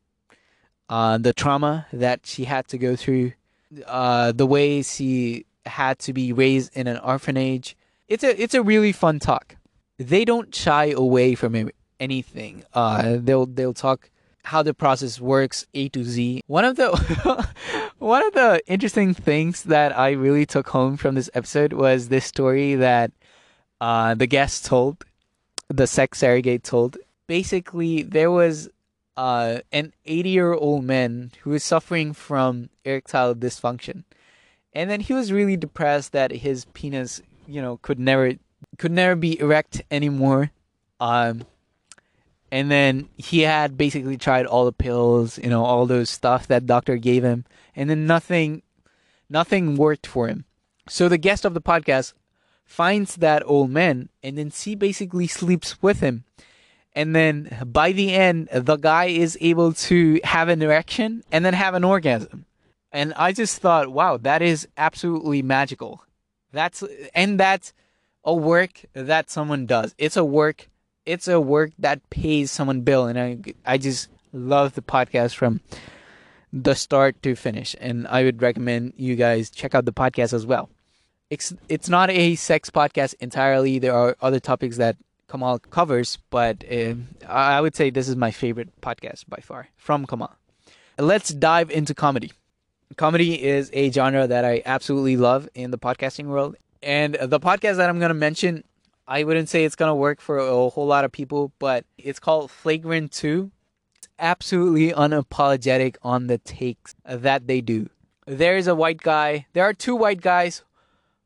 Uh, 0.90 1.18
the 1.18 1.32
trauma 1.32 1.88
that 1.94 2.26
she 2.26 2.44
had 2.44 2.68
to 2.68 2.78
go 2.78 2.98
through, 2.98 3.32
uh, 3.86 4.32
the 4.32 4.46
way 4.46 4.82
she 4.82 5.46
had 5.66 6.00
to 6.00 6.14
be 6.14 6.34
raised 6.34 6.76
in 6.76 6.88
an 6.88 6.98
orphanage. 6.98 7.76
It's 8.08 8.24
a 8.24 8.42
it's 8.42 8.54
a 8.54 8.64
really 8.64 8.92
fun 8.92 9.20
talk. 9.20 9.56
They 9.98 10.26
don't 10.26 10.54
shy 10.54 10.92
away 10.96 11.36
from 11.36 11.72
anything. 12.00 12.64
Uh, 12.74 13.18
they'll 13.20 13.46
they'll 13.46 13.74
talk 13.74 14.10
how 14.46 14.62
the 14.62 14.74
process 14.74 15.20
works 15.20 15.66
A 15.74 15.90
to 15.90 16.04
Z. 16.04 16.42
One 16.48 16.66
of 16.66 16.76
the 16.76 16.90
one 18.00 18.26
of 18.26 18.34
the 18.34 18.62
interesting 18.68 19.14
things 19.14 19.64
that 19.64 19.98
I 19.98 20.12
really 20.12 20.46
took 20.46 20.70
home 20.70 20.98
from 20.98 21.16
this 21.16 21.30
episode 21.34 21.74
was 21.74 22.10
this 22.10 22.26
story 22.26 22.76
that 22.76 23.12
uh, 23.80 24.16
the 24.16 24.28
guest 24.28 24.66
told, 24.66 25.04
the 25.70 25.88
sex 25.88 26.20
surrogate 26.20 26.64
told. 26.64 26.98
Basically, 27.28 28.04
there 28.04 28.32
was 28.32 28.70
uh, 29.16 29.60
an 29.72 29.94
80 30.06 30.30
year 30.30 30.54
old 30.54 30.84
man 30.84 31.32
who 31.42 31.52
was 31.52 31.64
suffering 31.64 32.14
from 32.14 32.70
erectile 32.84 33.36
dysfunction. 33.36 34.04
And 34.74 34.90
then 34.90 35.02
he 35.02 35.14
was 35.14 35.32
really 35.32 35.58
depressed 35.58 36.14
that 36.14 36.32
his 36.32 36.66
penis, 36.74 37.22
you 37.48 37.62
know, 37.62 37.78
could 37.78 38.00
never 38.00 38.34
could 38.78 38.92
never 38.92 39.16
be 39.16 39.40
erect 39.40 39.82
anymore. 39.92 40.52
Um, 41.00 41.46
and 42.52 42.72
then 42.72 43.10
he 43.18 43.42
had 43.42 43.78
basically 43.78 44.18
tried 44.18 44.46
all 44.46 44.66
the 44.66 44.72
pills, 44.72 45.38
you 45.38 45.50
know, 45.50 45.64
all 45.64 45.86
those 45.86 46.10
stuff 46.10 46.48
that 46.48 46.66
doctor 46.66 46.98
gave 46.98 47.24
him, 47.24 47.46
and 47.76 47.90
then 47.90 48.06
nothing, 48.06 48.62
nothing 49.30 49.76
worked 49.76 50.06
for 50.06 50.28
him. 50.28 50.46
So 50.88 51.10
the 51.10 51.18
guest 51.18 51.46
of 51.46 51.54
the 51.54 51.62
podcast 51.62 52.14
finds 52.64 53.16
that 53.18 53.44
old 53.46 53.70
man, 53.70 54.10
and 54.22 54.38
then 54.38 54.52
she 54.52 54.76
basically 54.76 55.28
sleeps 55.28 55.82
with 55.82 56.00
him 56.00 56.26
and 56.96 57.16
then 57.16 57.58
by 57.66 57.92
the 57.92 58.14
end 58.14 58.50
the 58.52 58.78
guy 58.78 59.06
is 59.06 59.38
able 59.42 59.74
to 59.74 60.20
have 60.24 60.50
an 60.50 60.62
erection 60.62 61.24
and 61.32 61.44
then 61.46 61.54
have 61.54 61.74
an 61.74 61.84
orgasm. 61.84 62.46
And 62.92 63.14
i 63.16 63.32
just 63.32 63.60
thought 63.60 63.90
wow 63.90 64.18
that 64.18 64.42
is 64.42 64.68
absolutely 64.78 65.42
magical. 65.42 66.04
That's 66.52 66.84
and 67.16 67.40
that's 67.40 67.74
a 68.24 68.34
work 68.34 68.86
that 68.94 69.30
someone 69.30 69.66
does. 69.66 69.96
It's 69.98 70.18
a 70.18 70.24
work 70.24 70.70
it's 71.06 71.28
a 71.28 71.42
work 71.42 71.72
that 71.80 72.10
pays 72.10 72.52
someone 72.52 72.82
bill. 72.82 73.08
And 73.08 73.20
i 73.20 73.38
i 73.66 73.78
just 73.78 74.10
love 74.32 74.76
the 74.76 74.82
podcast 74.82 75.36
from 75.36 75.62
the 76.52 76.76
start 76.76 77.22
to 77.24 77.36
finish. 77.36 77.76
And 77.80 78.08
i 78.08 78.24
would 78.24 78.42
recommend 78.42 78.94
you 78.98 79.16
guys 79.16 79.50
check 79.50 79.74
out 79.74 79.86
the 79.86 79.94
podcast 79.94 80.34
as 80.34 80.46
well. 80.46 80.70
It's 81.32 81.54
it's 81.68 81.90
not 81.90 82.12
a 82.12 82.36
sex 82.36 82.70
podcast 82.70 83.16
entirely. 83.20 83.80
There 83.80 83.96
are 83.96 84.16
other 84.22 84.40
topics 84.40 84.78
that 84.78 84.98
Kamal 85.34 85.58
covers, 85.58 86.20
but 86.30 86.64
uh, 86.72 86.94
I 87.28 87.60
would 87.60 87.76
say 87.76 87.90
this 87.90 88.08
is 88.08 88.16
my 88.16 88.30
favorite 88.30 88.70
podcast 88.82 89.28
by 89.28 89.38
far 89.38 89.68
from 89.78 90.06
Kamal. 90.06 90.32
Let's 91.00 91.30
dive 91.30 91.72
into 91.72 91.96
comedy. 91.96 92.34
Comedy 92.98 93.44
is 93.44 93.72
a 93.74 93.90
genre 93.90 94.28
that 94.28 94.46
I 94.46 94.62
absolutely 94.64 95.18
love 95.18 95.50
in 95.56 95.72
the 95.72 95.80
podcasting 95.80 96.26
world. 96.26 96.56
And 96.84 97.18
the 97.20 97.40
podcast 97.40 97.78
that 97.78 97.90
I'm 97.90 97.98
going 97.98 98.10
to 98.10 98.14
mention, 98.14 98.64
I 99.08 99.24
wouldn't 99.24 99.50
say 99.50 99.66
it's 99.66 99.76
going 99.76 99.90
to 99.90 99.96
work 99.96 100.22
for 100.22 100.38
a 100.38 100.70
whole 100.70 100.86
lot 100.86 101.04
of 101.04 101.12
people, 101.12 101.52
but 101.58 101.84
it's 101.98 102.20
called 102.20 102.52
Flagrant 102.52 103.12
2. 103.14 103.50
It's 103.96 104.10
absolutely 104.20 104.92
unapologetic 104.92 105.96
on 106.04 106.28
the 106.28 106.38
takes 106.38 106.94
that 107.06 107.48
they 107.48 107.60
do. 107.60 107.90
There's 108.28 108.68
a 108.68 108.76
white 108.76 109.02
guy, 109.02 109.48
there 109.54 109.64
are 109.64 109.74
two 109.74 109.96
white 109.96 110.22
guys 110.22 110.62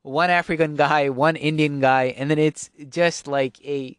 one 0.08 0.30
African 0.30 0.76
guy, 0.76 1.10
one 1.10 1.36
Indian 1.36 1.80
guy, 1.80 2.16
and 2.18 2.32
then 2.32 2.40
it's 2.40 2.70
just 2.90 3.28
like 3.28 3.64
a 3.66 3.98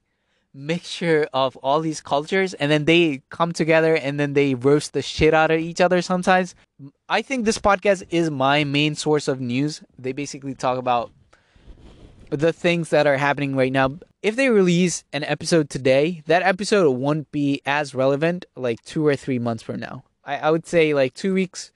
mixture 0.54 1.28
of 1.32 1.56
all 1.58 1.80
these 1.80 2.00
cultures 2.00 2.54
and 2.54 2.72
then 2.72 2.84
they 2.86 3.22
come 3.28 3.52
together 3.52 3.94
and 3.94 4.18
then 4.18 4.32
they 4.32 4.54
roast 4.54 4.92
the 4.92 5.02
shit 5.02 5.34
out 5.34 5.50
of 5.50 5.60
each 5.60 5.80
other 5.80 6.02
sometimes. 6.02 6.54
I 7.08 7.22
think 7.22 7.44
this 7.44 7.58
podcast 7.58 8.04
is 8.10 8.30
my 8.30 8.64
main 8.64 8.94
source 8.94 9.28
of 9.28 9.40
news. 9.40 9.82
They 9.98 10.12
basically 10.12 10.54
talk 10.54 10.78
about 10.78 11.12
the 12.30 12.52
things 12.52 12.90
that 12.90 13.06
are 13.06 13.16
happening 13.16 13.54
right 13.54 13.72
now. 13.72 13.98
If 14.22 14.36
they 14.36 14.48
release 14.48 15.04
an 15.12 15.22
episode 15.24 15.70
today, 15.70 16.22
that 16.26 16.42
episode 16.42 16.90
won't 16.90 17.30
be 17.30 17.60
as 17.64 17.94
relevant 17.94 18.44
like 18.56 18.82
two 18.82 19.06
or 19.06 19.14
three 19.14 19.38
months 19.38 19.62
from 19.62 19.78
now. 19.78 20.02
I, 20.24 20.38
I 20.38 20.50
would 20.50 20.66
say 20.66 20.92
like 20.92 21.14
two 21.14 21.34
weeks 21.34 21.70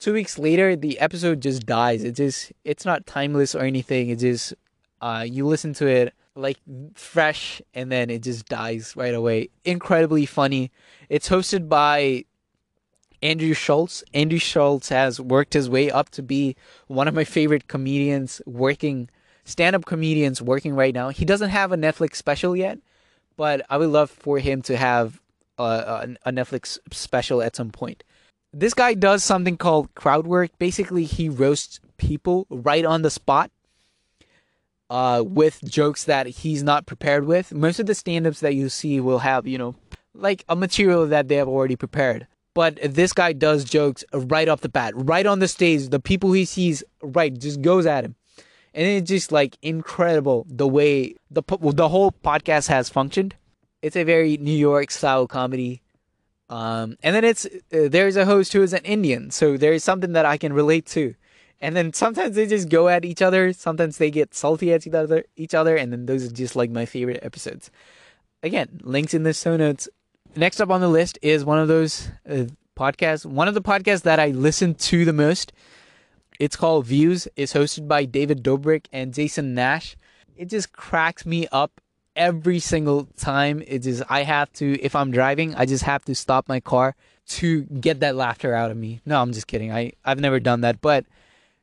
two 0.00 0.12
weeks 0.12 0.38
later 0.38 0.74
the 0.74 0.98
episode 0.98 1.40
just 1.40 1.66
dies. 1.66 2.02
It 2.02 2.12
just 2.16 2.52
it's 2.64 2.84
not 2.84 3.06
timeless 3.06 3.54
or 3.54 3.60
anything. 3.60 4.08
It 4.08 4.18
just 4.18 4.54
uh 5.00 5.24
you 5.28 5.46
listen 5.46 5.72
to 5.74 5.86
it 5.86 6.14
like 6.34 6.58
fresh 6.94 7.62
and 7.74 7.92
then 7.92 8.10
it 8.10 8.22
just 8.22 8.46
dies 8.46 8.94
right 8.96 9.14
away. 9.14 9.50
Incredibly 9.64 10.26
funny. 10.26 10.72
It's 11.08 11.28
hosted 11.28 11.68
by 11.68 12.24
andrew 13.22 13.54
schulz. 13.54 14.02
Andrew 14.14 14.38
schulz 14.38 14.88
has 14.88 15.20
worked 15.20 15.52
his 15.52 15.70
way 15.70 15.90
up 15.90 16.10
to 16.10 16.22
be 16.22 16.56
one 16.88 17.06
of 17.06 17.14
my 17.14 17.24
favorite 17.24 17.68
comedians 17.68 18.42
working 18.46 19.08
stand-up 19.44 19.84
comedians 19.84 20.40
working 20.40 20.74
right 20.74 20.94
now. 20.94 21.10
He 21.10 21.24
doesn't 21.24 21.50
have 21.50 21.72
a 21.72 21.76
netflix 21.76 22.16
special 22.16 22.56
yet 22.56 22.78
but 23.40 23.64
i 23.70 23.76
would 23.78 23.88
love 23.88 24.10
for 24.10 24.38
him 24.38 24.60
to 24.60 24.76
have 24.76 25.18
a, 25.58 26.14
a 26.26 26.30
netflix 26.30 26.78
special 26.90 27.40
at 27.40 27.56
some 27.56 27.70
point 27.70 28.04
this 28.52 28.74
guy 28.74 28.94
does 28.94 29.22
something 29.22 29.56
called 29.56 29.94
crowd 29.94 30.26
work. 30.26 30.50
Basically, 30.58 31.04
he 31.04 31.28
roasts 31.28 31.80
people 31.96 32.46
right 32.50 32.84
on 32.84 33.02
the 33.02 33.10
spot 33.10 33.50
uh, 34.88 35.22
with 35.24 35.60
jokes 35.64 36.04
that 36.04 36.26
he's 36.26 36.62
not 36.62 36.86
prepared 36.86 37.24
with. 37.24 37.54
Most 37.54 37.78
of 37.78 37.86
the 37.86 37.94
stand 37.94 38.26
ups 38.26 38.40
that 38.40 38.54
you 38.54 38.68
see 38.68 39.00
will 39.00 39.20
have, 39.20 39.46
you 39.46 39.58
know, 39.58 39.76
like 40.14 40.44
a 40.48 40.56
material 40.56 41.06
that 41.06 41.28
they 41.28 41.36
have 41.36 41.48
already 41.48 41.76
prepared. 41.76 42.26
But 42.52 42.78
this 42.82 43.12
guy 43.12 43.32
does 43.32 43.64
jokes 43.64 44.04
right 44.12 44.48
off 44.48 44.60
the 44.60 44.68
bat, 44.68 44.92
right 44.96 45.24
on 45.24 45.38
the 45.38 45.46
stage. 45.46 45.88
The 45.88 46.00
people 46.00 46.32
he 46.32 46.44
sees, 46.44 46.82
right, 47.00 47.32
just 47.38 47.62
goes 47.62 47.86
at 47.86 48.04
him. 48.04 48.16
And 48.74 48.86
it's 48.86 49.08
just 49.08 49.30
like 49.30 49.56
incredible 49.62 50.46
the 50.48 50.66
way 50.66 51.14
the 51.30 51.42
the 51.60 51.88
whole 51.88 52.12
podcast 52.12 52.68
has 52.68 52.88
functioned. 52.88 53.34
It's 53.82 53.96
a 53.96 54.04
very 54.04 54.36
New 54.36 54.56
York 54.56 54.90
style 54.90 55.26
comedy 55.26 55.82
um, 56.50 56.96
and 57.02 57.14
then 57.14 57.24
it's 57.24 57.46
uh, 57.46 57.88
there's 57.88 58.16
a 58.16 58.26
host 58.26 58.52
who 58.52 58.62
is 58.62 58.72
an 58.72 58.84
Indian, 58.84 59.30
so 59.30 59.56
there's 59.56 59.84
something 59.84 60.12
that 60.12 60.26
I 60.26 60.36
can 60.36 60.52
relate 60.52 60.84
to. 60.86 61.14
And 61.60 61.76
then 61.76 61.92
sometimes 61.92 62.34
they 62.34 62.46
just 62.46 62.68
go 62.68 62.88
at 62.88 63.04
each 63.04 63.22
other. 63.22 63.52
Sometimes 63.52 63.98
they 63.98 64.10
get 64.10 64.34
salty 64.34 64.72
at 64.72 64.86
each 64.86 64.94
other, 64.94 65.24
each 65.36 65.54
other, 65.54 65.76
and 65.76 65.92
then 65.92 66.06
those 66.06 66.26
are 66.26 66.32
just 66.32 66.56
like 66.56 66.70
my 66.70 66.86
favorite 66.86 67.20
episodes. 67.22 67.70
Again, 68.42 68.80
links 68.82 69.14
in 69.14 69.22
the 69.22 69.32
show 69.32 69.56
notes. 69.56 69.88
Next 70.34 70.60
up 70.60 70.70
on 70.70 70.80
the 70.80 70.88
list 70.88 71.18
is 71.22 71.44
one 71.44 71.58
of 71.58 71.68
those 71.68 72.08
uh, 72.28 72.46
podcasts. 72.76 73.24
One 73.24 73.46
of 73.46 73.54
the 73.54 73.62
podcasts 73.62 74.02
that 74.02 74.18
I 74.18 74.28
listen 74.28 74.74
to 74.74 75.04
the 75.04 75.12
most. 75.12 75.52
It's 76.40 76.56
called 76.56 76.86
Views. 76.86 77.28
It's 77.36 77.52
hosted 77.52 77.86
by 77.86 78.06
David 78.06 78.42
Dobrik 78.42 78.86
and 78.92 79.14
Jason 79.14 79.54
Nash. 79.54 79.96
It 80.36 80.46
just 80.46 80.72
cracks 80.72 81.24
me 81.24 81.46
up 81.52 81.80
every 82.16 82.58
single 82.58 83.06
time 83.16 83.62
it 83.66 83.86
is 83.86 84.02
I 84.08 84.22
have 84.22 84.52
to 84.54 84.80
if 84.80 84.94
I'm 84.94 85.10
driving, 85.10 85.54
I 85.54 85.66
just 85.66 85.84
have 85.84 86.04
to 86.06 86.14
stop 86.14 86.48
my 86.48 86.60
car 86.60 86.94
to 87.28 87.62
get 87.62 88.00
that 88.00 88.16
laughter 88.16 88.54
out 88.54 88.70
of 88.70 88.76
me. 88.76 89.00
No, 89.06 89.20
I'm 89.20 89.32
just 89.32 89.46
kidding. 89.46 89.72
I 89.72 89.92
I've 90.04 90.20
never 90.20 90.40
done 90.40 90.62
that, 90.62 90.80
but 90.80 91.06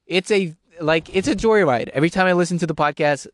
it's 0.05 0.31
a 0.31 0.55
like 0.79 1.13
it's 1.15 1.27
a 1.27 1.35
joyride. 1.35 1.89
Every 1.89 2.09
time 2.09 2.27
I 2.27 2.33
listen 2.33 2.57
to 2.59 2.67
the 2.67 2.75
podcast, 2.75 3.27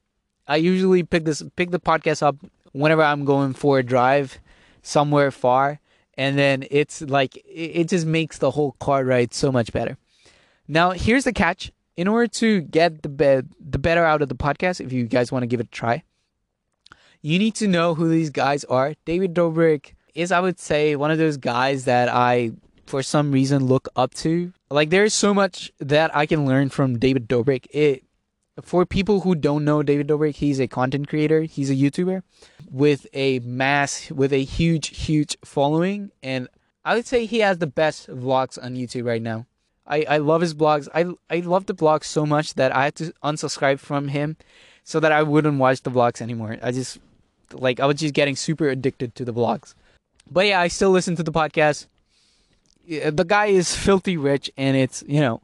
I 0.47 0.57
usually 0.57 1.03
pick 1.03 1.25
this 1.25 1.43
pick 1.55 1.71
the 1.71 1.79
podcast 1.79 2.23
up 2.23 2.37
whenever 2.71 3.03
I'm 3.03 3.25
going 3.25 3.53
for 3.53 3.79
a 3.79 3.83
drive 3.83 4.39
somewhere 4.81 5.31
far 5.31 5.79
and 6.17 6.37
then 6.37 6.65
it's 6.69 7.01
like 7.01 7.41
it 7.45 7.87
just 7.89 8.05
makes 8.05 8.37
the 8.37 8.51
whole 8.51 8.73
car 8.73 9.03
ride 9.03 9.33
so 9.33 9.51
much 9.51 9.71
better. 9.71 9.97
Now, 10.67 10.91
here's 10.91 11.23
the 11.23 11.33
catch. 11.33 11.71
In 11.95 12.07
order 12.07 12.27
to 12.27 12.61
get 12.61 13.03
the 13.03 13.09
be- 13.09 13.47
the 13.59 13.77
better 13.77 14.03
out 14.03 14.23
of 14.23 14.29
the 14.29 14.35
podcast, 14.35 14.81
if 14.83 14.91
you 14.91 15.05
guys 15.05 15.31
want 15.31 15.43
to 15.43 15.47
give 15.47 15.59
it 15.59 15.67
a 15.67 15.69
try, 15.69 16.03
you 17.23 17.39
need 17.39 17.55
to 17.55 17.67
know 17.67 17.95
who 17.95 18.09
these 18.09 18.29
guys 18.29 18.63
are. 18.65 18.93
David 19.05 19.33
Dobrik 19.33 19.93
is, 20.13 20.31
I 20.31 20.39
would 20.41 20.59
say, 20.59 20.95
one 20.95 21.09
of 21.09 21.17
those 21.17 21.37
guys 21.37 21.85
that 21.85 22.09
I, 22.09 22.51
for 22.85 23.01
some 23.01 23.31
reason, 23.31 23.65
look 23.65 23.87
up 23.95 24.13
to. 24.15 24.53
Like, 24.69 24.91
there's 24.91 25.13
so 25.13 25.33
much 25.33 25.71
that 25.79 26.15
I 26.15 26.25
can 26.25 26.45
learn 26.45 26.69
from 26.69 26.99
David 26.99 27.27
Dobrik. 27.27 27.65
It 27.71 28.03
for 28.61 28.85
people 28.85 29.21
who 29.21 29.33
don't 29.33 29.65
know 29.65 29.81
David 29.81 30.07
Dobrik, 30.07 30.35
he's 30.35 30.59
a 30.59 30.67
content 30.67 31.07
creator. 31.07 31.41
He's 31.41 31.71
a 31.71 31.75
YouTuber 31.75 32.21
with 32.69 33.07
a 33.13 33.39
mass, 33.39 34.11
with 34.11 34.31
a 34.31 34.43
huge, 34.43 34.95
huge 34.95 35.35
following, 35.43 36.11
and 36.21 36.47
I 36.85 36.95
would 36.95 37.07
say 37.07 37.25
he 37.25 37.39
has 37.39 37.57
the 37.57 37.67
best 37.67 38.07
vlogs 38.09 38.61
on 38.61 38.75
YouTube 38.75 39.05
right 39.05 39.21
now. 39.21 39.47
I, 39.87 40.05
I 40.07 40.17
love 40.17 40.41
his 40.41 40.53
blogs. 40.53 40.87
I 40.93 41.05
I 41.33 41.39
love 41.39 41.65
the 41.65 41.73
blogs 41.73 42.05
so 42.05 42.25
much 42.25 42.53
that 42.55 42.75
I 42.75 42.85
had 42.85 42.95
to 42.95 43.13
unsubscribe 43.23 43.79
from 43.79 44.09
him 44.09 44.37
so 44.83 44.99
that 44.99 45.11
I 45.11 45.23
wouldn't 45.23 45.59
watch 45.59 45.81
the 45.81 45.91
vlogs 45.91 46.21
anymore. 46.21 46.57
I 46.61 46.71
just 46.71 46.99
like 47.53 47.79
I 47.79 47.85
was 47.85 47.97
just 47.97 48.13
getting 48.13 48.35
super 48.35 48.69
addicted 48.69 49.15
to 49.15 49.25
the 49.25 49.33
vlogs. 49.33 49.73
But 50.29 50.47
yeah, 50.47 50.59
I 50.59 50.67
still 50.67 50.91
listen 50.91 51.15
to 51.17 51.23
the 51.23 51.31
podcast. 51.31 51.87
The 52.87 53.25
guy 53.27 53.47
is 53.47 53.75
filthy 53.75 54.17
rich, 54.17 54.51
and 54.57 54.75
it's 54.75 55.03
you 55.07 55.21
know, 55.21 55.41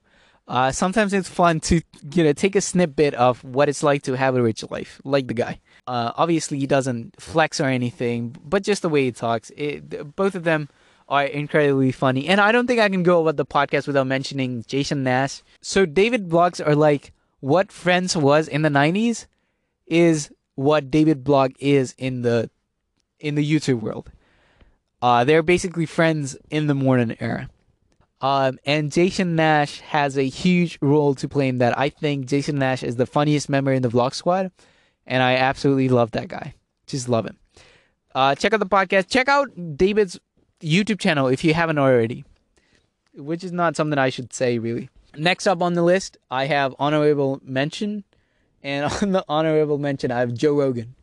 uh, 0.48 0.72
sometimes 0.72 1.13
it's 1.13 1.30
fun 1.30 1.60
to 1.62 1.82
you 2.13 2.24
know 2.24 2.34
take 2.34 2.56
a 2.56 2.62
snippet 2.62 3.13
of 3.13 3.43
what 3.43 3.69
it's 3.69 3.84
like 3.84 4.04
to 4.04 4.13
have 4.13 4.36
a 4.36 4.41
rich 4.41 4.63
life, 4.69 5.02
like 5.04 5.28
the 5.28 5.34
guy. 5.34 5.60
Uh, 5.88 6.12
obviously, 6.17 6.60
he 6.60 6.67
doesn't 6.67 7.19
flex 7.22 7.60
or 7.60 7.65
anything, 7.65 8.36
but 8.43 8.63
just 8.63 8.82
the 8.82 8.89
way 8.89 9.06
he 9.06 9.12
talks, 9.12 9.52
it, 9.58 10.15
both 10.15 10.36
of 10.36 10.43
them 10.43 10.69
are 11.08 11.26
incredibly 11.26 11.91
funny. 11.91 12.28
And 12.28 12.39
I 12.39 12.52
don't 12.52 12.67
think 12.67 12.80
I 12.80 12.89
can 12.89 13.04
go 13.04 13.22
about 13.22 13.38
the 13.38 13.45
podcast 13.45 13.88
without 13.88 14.06
mentioning 14.06 14.63
Jason 14.67 15.04
Nash. 15.04 15.41
So 15.62 15.86
David 15.86 16.30
blogs 16.30 16.65
are 16.65 16.76
like 16.76 17.12
what 17.39 17.72
Friends 17.72 18.15
was 18.15 18.48
in 18.48 18.62
the 18.62 18.69
'90s 18.69 19.26
is 19.88 20.32
what 20.60 20.91
David 20.91 21.24
blog 21.24 21.54
is 21.60 21.95
in 21.98 22.22
the 22.22 22.50
in 23.17 23.36
the 23.36 23.52
YouTube 23.52 23.80
world. 23.80 24.12
Uh, 25.02 25.24
they're 25.24 25.41
basically 25.41 25.86
friends 25.86 26.36
in 26.50 26.67
the 26.67 26.76
modern 26.76 27.15
era. 27.22 27.50
Um, 28.19 28.60
and 28.65 28.91
Jason 28.91 29.38
Nash 29.38 29.80
has 29.80 30.17
a 30.17 30.28
huge 30.28 30.78
role 30.82 31.15
to 31.15 31.30
play 31.30 31.48
in 31.48 31.60
that. 31.60 31.78
I 31.80 31.88
think 31.88 32.26
Jason 32.26 32.60
Nash 32.60 32.84
is 32.84 32.98
the 32.98 33.06
funniest 33.06 33.48
member 33.48 33.72
in 33.72 33.82
the 33.82 33.89
Vlog 33.89 34.13
Squad, 34.13 34.52
and 35.08 35.24
I 35.24 35.36
absolutely 35.36 35.88
love 35.88 36.12
that 36.12 36.28
guy. 36.28 36.54
Just 36.86 37.08
love 37.08 37.26
him. 37.26 37.38
Uh, 38.13 38.36
check 38.36 38.52
out 38.54 38.60
the 38.60 38.65
podcast. 38.65 39.08
Check 39.08 39.30
out 39.30 39.48
David's 39.78 40.19
YouTube 40.60 41.00
channel 41.00 41.28
if 41.28 41.45
you 41.45 41.54
haven't 41.54 41.78
already, 41.78 42.26
which 43.13 43.45
is 43.45 43.54
not 43.54 43.78
something 43.78 43.98
I 43.98 44.10
should 44.10 44.34
say 44.34 44.60
really. 44.60 44.89
Next 45.15 45.48
up 45.48 45.62
on 45.62 45.76
the 45.76 45.84
list, 45.84 46.17
I 46.30 46.48
have 46.48 46.76
honorable 46.78 47.39
mention, 47.43 48.04
and 48.63 48.91
on 49.02 49.12
the 49.12 49.24
honorable 49.28 49.78
mention, 49.78 50.12
I 50.12 50.19
have 50.19 50.34
Joe 50.34 50.54
Rogan. 50.54 50.95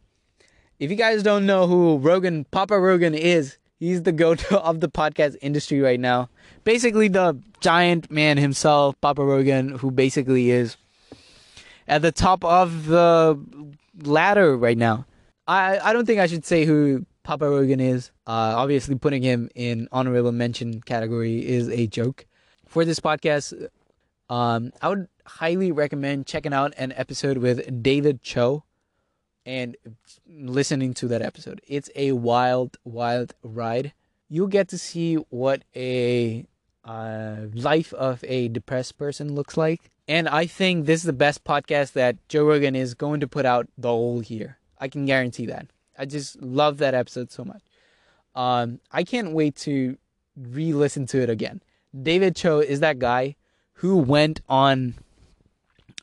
If 0.79 0.91
you 0.91 0.97
guys 0.97 1.23
don't 1.23 1.47
know 1.47 1.67
who 1.67 1.99
Rogan, 1.99 2.45
Papa 2.51 2.79
Rogan 2.79 3.15
is, 3.15 3.57
he's 3.79 4.03
the 4.03 4.13
go-to 4.13 4.59
of 4.63 4.81
the 4.81 4.89
podcast 4.89 5.37
industry 5.41 5.81
right 5.81 6.01
now. 6.01 6.29
Basically, 6.65 7.09
the 7.09 7.41
giant 7.61 8.11
man 8.11 8.37
himself, 8.37 9.01
Papa 9.01 9.25
Rogan, 9.25 9.71
who 9.71 9.91
basically 9.91 10.51
is 10.51 10.77
at 11.89 12.03
the 12.03 12.13
top 12.13 12.45
of 12.45 12.87
the 12.87 13.41
ladder 14.03 14.57
right 14.57 14.77
now. 14.77 15.07
I 15.49 15.79
I 15.79 15.93
don't 15.93 16.07
think 16.07 16.21
I 16.21 16.27
should 16.27 16.45
say 16.45 16.65
who 16.65 17.07
Papa 17.23 17.49
Rogan 17.49 17.81
is. 17.81 18.11
Uh, 18.27 18.55
obviously, 18.57 18.97
putting 18.97 19.23
him 19.23 19.49
in 19.55 19.89
honorable 19.93 20.33
mention 20.33 20.81
category 20.83 21.47
is 21.47 21.69
a 21.69 21.87
joke. 21.87 22.27
For 22.67 22.85
this 22.85 23.01
podcast, 23.01 23.69
um, 24.29 24.73
I 24.83 24.89
would 24.89 25.09
highly 25.25 25.73
recommend 25.73 26.27
checking 26.27 26.53
out 26.53 26.75
an 26.77 26.93
episode 26.93 27.39
with 27.39 27.83
David 27.83 28.23
Choe 28.23 28.65
and 29.45 29.77
listening 30.29 30.95
to 30.95 31.09
that 31.09 31.23
episode. 31.23 31.61
It's 31.67 31.91
a 31.95 32.13
wild, 32.13 32.77
wild 32.85 33.35
ride. 33.43 33.93
You'll 34.29 34.49
get 34.49 34.69
to 34.69 34.79
see 34.79 35.15
what 35.15 35.63
a 35.75 36.47
uh, 36.85 37.37
life 37.55 37.93
of 37.95 38.25
a 38.27 38.49
depressed 38.49 38.99
person 38.99 39.35
looks 39.35 39.57
like. 39.57 39.91
And 40.09 40.29
I 40.29 40.47
think 40.47 40.87
this 40.87 41.01
is 41.01 41.07
the 41.07 41.13
best 41.13 41.45
podcast 41.45 41.93
that 41.93 42.17
Joe 42.29 42.45
Rogan 42.45 42.77
is 42.77 42.95
going 42.95 43.21
to 43.21 43.29
put 43.29 43.47
out 43.47 43.69
the 43.77 43.89
whole 43.89 44.23
year. 44.23 44.59
I 44.79 44.89
can 44.89 45.07
guarantee 45.07 45.47
that. 45.47 45.67
I 45.99 46.05
just 46.05 46.41
love 46.43 46.79
that 46.79 46.95
episode 46.95 47.33
so 47.33 47.45
much. 47.45 47.63
Um, 48.35 48.81
I 48.93 49.03
can't 49.03 49.33
wait 49.33 49.57
to 49.59 49.97
re-listen 50.37 51.07
to 51.07 51.23
it 51.23 51.31
again. 51.31 51.63
David 52.03 52.37
Choe 52.37 52.59
is 52.59 52.81
that 52.81 52.99
guy 52.99 53.37
who 53.77 53.97
went 53.97 54.41
on 54.49 54.95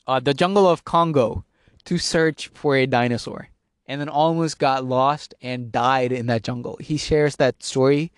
uh, 0.06 0.20
the 0.20 0.34
jungle 0.34 0.68
of 0.68 0.84
Congo 0.84 1.44
to 1.84 1.98
search 1.98 2.48
for 2.48 2.76
a 2.76 2.86
dinosaur 2.86 3.48
and 3.86 4.00
then 4.00 4.08
almost 4.08 4.58
got 4.58 4.84
lost 4.84 5.34
and 5.42 5.70
died 5.70 6.12
in 6.12 6.26
that 6.26 6.42
jungle. 6.42 6.76
He 6.80 6.96
shares 6.96 7.36
that 7.36 7.62
story 7.62 8.12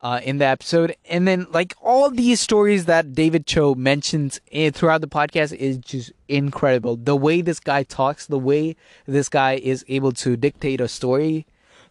uh, 0.00 0.20
in 0.24 0.38
the 0.38 0.46
episode. 0.46 0.96
And 1.08 1.26
then, 1.28 1.46
like, 1.50 1.74
all 1.80 2.10
these 2.10 2.40
stories 2.40 2.86
that 2.86 3.12
David 3.12 3.46
Choe 3.46 3.74
mentions 3.74 4.40
in, 4.50 4.72
throughout 4.72 5.00
the 5.00 5.06
podcast 5.08 5.54
is 5.54 5.78
just 5.78 6.12
incredible. 6.28 6.96
The 6.96 7.16
way 7.16 7.40
this 7.40 7.60
guy 7.60 7.82
talks, 7.82 8.26
the 8.26 8.38
way 8.38 8.76
this 9.06 9.28
guy 9.28 9.54
is 9.54 9.84
able 9.88 10.12
to 10.12 10.36
dictate 10.36 10.80
a 10.80 10.88
story, 10.88 11.46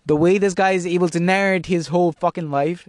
the 0.06 0.16
way 0.16 0.38
this 0.38 0.54
guy 0.54 0.72
is 0.72 0.86
able 0.86 1.10
to 1.10 1.20
narrate 1.20 1.68
his 1.68 1.88
whole 1.88 2.12
fucking 2.12 2.50
life, 2.50 2.88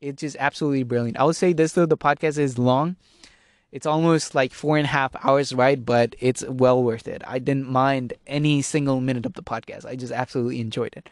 it's 0.00 0.20
just 0.20 0.36
absolutely 0.38 0.82
brilliant. 0.82 1.18
I 1.18 1.24
would 1.24 1.36
say 1.36 1.52
this, 1.52 1.72
though, 1.72 1.86
the 1.86 1.96
podcast 1.96 2.38
is 2.38 2.58
long. 2.58 2.96
It's 3.76 3.84
almost 3.84 4.34
like 4.34 4.54
four 4.54 4.78
and 4.78 4.86
a 4.86 4.88
half 4.88 5.14
hours, 5.22 5.52
right? 5.52 5.84
But 5.84 6.16
it's 6.18 6.42
well 6.48 6.82
worth 6.82 7.06
it. 7.06 7.20
I 7.26 7.38
didn't 7.38 7.68
mind 7.68 8.14
any 8.26 8.62
single 8.62 9.02
minute 9.02 9.26
of 9.26 9.34
the 9.34 9.42
podcast. 9.42 9.84
I 9.84 9.96
just 9.96 10.14
absolutely 10.14 10.62
enjoyed 10.62 10.94
it. 10.96 11.10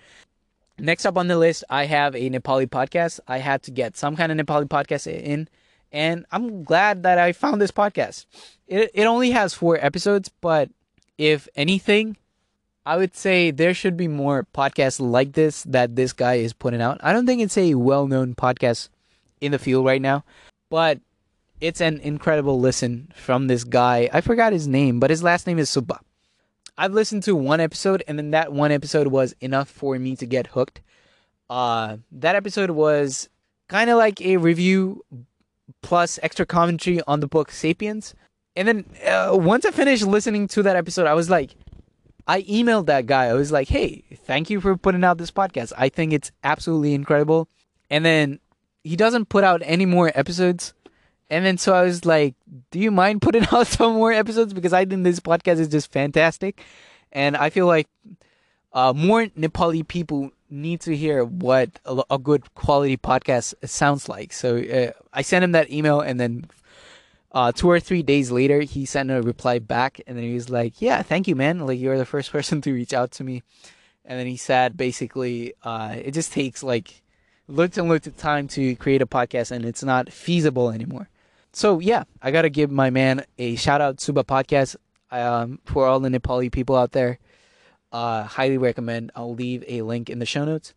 Next 0.78 1.04
up 1.04 1.18
on 1.18 1.28
the 1.28 1.36
list, 1.36 1.62
I 1.68 1.84
have 1.84 2.16
a 2.16 2.30
Nepali 2.30 2.66
podcast. 2.66 3.20
I 3.28 3.36
had 3.36 3.62
to 3.64 3.70
get 3.70 3.98
some 3.98 4.16
kind 4.16 4.32
of 4.32 4.38
Nepali 4.38 4.64
podcast 4.64 5.06
in, 5.06 5.46
and 5.92 6.24
I'm 6.32 6.64
glad 6.64 7.02
that 7.02 7.18
I 7.18 7.32
found 7.32 7.60
this 7.60 7.70
podcast. 7.70 8.24
It 8.66 8.90
it 8.94 9.04
only 9.04 9.32
has 9.32 9.52
four 9.52 9.76
episodes, 9.84 10.30
but 10.40 10.70
if 11.18 11.46
anything, 11.56 12.16
I 12.86 12.96
would 12.96 13.14
say 13.14 13.50
there 13.50 13.74
should 13.74 13.98
be 13.98 14.08
more 14.08 14.46
podcasts 14.54 15.00
like 15.00 15.34
this 15.34 15.64
that 15.64 15.96
this 15.96 16.14
guy 16.14 16.36
is 16.36 16.54
putting 16.54 16.80
out. 16.80 16.98
I 17.02 17.12
don't 17.12 17.26
think 17.26 17.42
it's 17.42 17.58
a 17.58 17.74
well-known 17.74 18.34
podcast 18.34 18.88
in 19.42 19.52
the 19.52 19.58
field 19.58 19.84
right 19.84 20.00
now, 20.00 20.24
but 20.70 20.98
it's 21.64 21.80
an 21.80 21.98
incredible 22.00 22.60
listen 22.60 23.10
from 23.14 23.46
this 23.46 23.64
guy. 23.64 24.10
I 24.12 24.20
forgot 24.20 24.52
his 24.52 24.68
name, 24.68 25.00
but 25.00 25.08
his 25.08 25.22
last 25.22 25.46
name 25.46 25.58
is 25.58 25.70
Subba. 25.70 25.98
I've 26.76 26.92
listened 26.92 27.22
to 27.22 27.34
one 27.34 27.58
episode, 27.58 28.04
and 28.06 28.18
then 28.18 28.32
that 28.32 28.52
one 28.52 28.70
episode 28.70 29.06
was 29.06 29.34
enough 29.40 29.70
for 29.70 29.98
me 29.98 30.14
to 30.16 30.26
get 30.26 30.48
hooked. 30.48 30.82
Uh, 31.48 31.96
that 32.12 32.36
episode 32.36 32.70
was 32.70 33.30
kind 33.68 33.88
of 33.88 33.96
like 33.96 34.20
a 34.20 34.36
review 34.36 35.06
plus 35.80 36.18
extra 36.22 36.44
commentary 36.44 37.00
on 37.06 37.20
the 37.20 37.26
book 37.26 37.50
Sapiens. 37.50 38.14
And 38.54 38.68
then 38.68 38.84
uh, 39.06 39.30
once 39.32 39.64
I 39.64 39.70
finished 39.70 40.06
listening 40.06 40.48
to 40.48 40.62
that 40.64 40.76
episode, 40.76 41.06
I 41.06 41.14
was 41.14 41.30
like, 41.30 41.54
I 42.26 42.42
emailed 42.42 42.86
that 42.86 43.06
guy. 43.06 43.24
I 43.26 43.32
was 43.32 43.50
like, 43.50 43.68
hey, 43.68 44.04
thank 44.26 44.50
you 44.50 44.60
for 44.60 44.76
putting 44.76 45.02
out 45.02 45.16
this 45.16 45.30
podcast. 45.30 45.72
I 45.78 45.88
think 45.88 46.12
it's 46.12 46.30
absolutely 46.42 46.92
incredible. 46.92 47.48
And 47.88 48.04
then 48.04 48.40
he 48.82 48.96
doesn't 48.96 49.30
put 49.30 49.44
out 49.44 49.62
any 49.64 49.86
more 49.86 50.12
episodes. 50.14 50.74
And 51.30 51.44
then 51.44 51.58
so 51.58 51.74
I 51.74 51.82
was 51.82 52.04
like, 52.04 52.34
do 52.70 52.78
you 52.78 52.90
mind 52.90 53.22
putting 53.22 53.46
out 53.52 53.66
some 53.66 53.94
more 53.94 54.12
episodes? 54.12 54.52
Because 54.52 54.72
I 54.72 54.84
think 54.84 55.04
this 55.04 55.20
podcast 55.20 55.58
is 55.58 55.68
just 55.68 55.90
fantastic. 55.90 56.62
And 57.12 57.36
I 57.36 57.50
feel 57.50 57.66
like 57.66 57.88
uh, 58.72 58.92
more 58.94 59.26
Nepali 59.26 59.86
people 59.86 60.30
need 60.50 60.80
to 60.80 60.96
hear 60.96 61.24
what 61.24 61.70
a, 61.84 62.02
a 62.10 62.18
good 62.18 62.54
quality 62.54 62.96
podcast 62.96 63.54
sounds 63.68 64.08
like. 64.08 64.32
So 64.32 64.58
uh, 64.58 64.92
I 65.12 65.22
sent 65.22 65.44
him 65.44 65.52
that 65.52 65.70
email, 65.70 66.00
and 66.00 66.18
then 66.18 66.46
uh, 67.32 67.52
two 67.52 67.70
or 67.70 67.80
three 67.80 68.02
days 68.02 68.30
later, 68.30 68.60
he 68.60 68.84
sent 68.84 69.10
a 69.10 69.22
reply 69.22 69.58
back, 69.60 70.00
and 70.06 70.16
then 70.16 70.24
he 70.24 70.34
was 70.34 70.50
like, 70.50 70.82
"Yeah, 70.82 71.02
thank 71.02 71.28
you, 71.28 71.36
man. 71.36 71.60
Like 71.60 71.78
you're 71.78 71.98
the 71.98 72.04
first 72.04 72.32
person 72.36 72.60
to 72.62 72.72
reach 72.72 72.92
out 72.92 73.12
to 73.12 73.24
me." 73.24 73.42
And 74.04 74.18
then 74.18 74.26
he 74.26 74.36
said, 74.36 74.76
basically, 74.76 75.54
uh, 75.62 75.94
it 75.96 76.10
just 76.10 76.30
takes 76.32 76.62
like 76.62 77.02
looked 77.48 77.78
and 77.78 77.88
looked 77.88 78.06
at 78.06 78.18
time 78.18 78.48
to 78.48 78.76
create 78.76 79.02
a 79.02 79.06
podcast, 79.06 79.50
and 79.50 79.64
it's 79.64 79.82
not 79.82 80.12
feasible 80.12 80.70
anymore 80.70 81.08
so 81.54 81.78
yeah, 81.78 82.04
I 82.20 82.30
gotta 82.30 82.50
give 82.50 82.70
my 82.70 82.90
man 82.90 83.24
a 83.38 83.56
shout 83.56 83.80
out 83.80 83.98
Subba 83.98 84.24
podcast. 84.24 84.76
Um, 85.10 85.60
for 85.64 85.86
all 85.86 86.00
the 86.00 86.08
Nepali 86.08 86.50
people 86.50 86.74
out 86.74 86.90
there, 86.90 87.20
uh, 87.92 88.24
highly 88.24 88.58
recommend. 88.58 89.12
I'll 89.14 89.34
leave 89.34 89.62
a 89.68 89.82
link 89.82 90.10
in 90.10 90.18
the 90.18 90.26
show 90.26 90.44
notes. 90.44 90.74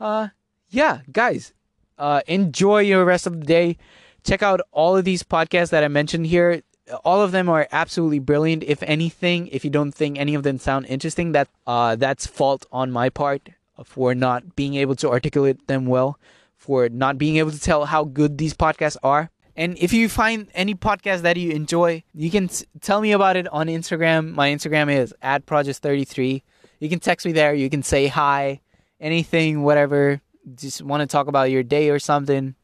Uh, 0.00 0.28
yeah, 0.70 1.02
guys, 1.12 1.54
uh, 1.98 2.20
enjoy 2.26 2.80
your 2.80 3.04
rest 3.04 3.26
of 3.26 3.38
the 3.38 3.46
day. 3.46 3.76
Check 4.24 4.42
out 4.42 4.60
all 4.72 4.96
of 4.96 5.04
these 5.04 5.22
podcasts 5.22 5.70
that 5.70 5.84
I 5.84 5.88
mentioned 5.88 6.26
here. 6.26 6.62
All 7.04 7.22
of 7.22 7.32
them 7.32 7.48
are 7.48 7.68
absolutely 7.70 8.18
brilliant. 8.18 8.64
If 8.64 8.82
anything, 8.82 9.46
if 9.48 9.64
you 9.64 9.70
don't 9.70 9.92
think 9.92 10.18
any 10.18 10.34
of 10.34 10.42
them 10.42 10.58
sound 10.58 10.86
interesting, 10.86 11.32
that 11.32 11.48
uh, 11.66 11.94
that's 11.96 12.26
fault 12.26 12.66
on 12.72 12.90
my 12.90 13.10
part 13.10 13.50
for 13.84 14.14
not 14.14 14.56
being 14.56 14.74
able 14.74 14.96
to 14.96 15.10
articulate 15.10 15.68
them 15.68 15.86
well, 15.86 16.18
for 16.56 16.88
not 16.88 17.18
being 17.18 17.36
able 17.36 17.52
to 17.52 17.60
tell 17.60 17.84
how 17.84 18.04
good 18.04 18.38
these 18.38 18.54
podcasts 18.54 18.96
are. 19.02 19.30
And 19.58 19.76
if 19.76 19.92
you 19.92 20.08
find 20.08 20.48
any 20.54 20.76
podcast 20.76 21.22
that 21.22 21.36
you 21.36 21.50
enjoy, 21.50 22.04
you 22.14 22.30
can 22.30 22.48
tell 22.80 23.00
me 23.00 23.10
about 23.10 23.36
it 23.36 23.48
on 23.48 23.66
Instagram. 23.66 24.32
My 24.32 24.50
Instagram 24.50 24.88
is 24.88 25.12
at 25.20 25.46
Project33. 25.46 26.42
You 26.78 26.88
can 26.88 27.00
text 27.00 27.26
me 27.26 27.32
there. 27.32 27.52
You 27.52 27.68
can 27.68 27.82
say 27.82 28.06
hi, 28.06 28.60
anything, 29.00 29.64
whatever. 29.64 30.20
Just 30.54 30.80
want 30.82 31.00
to 31.00 31.08
talk 31.08 31.26
about 31.26 31.50
your 31.50 31.64
day 31.64 31.90
or 31.90 31.98
something. 31.98 32.54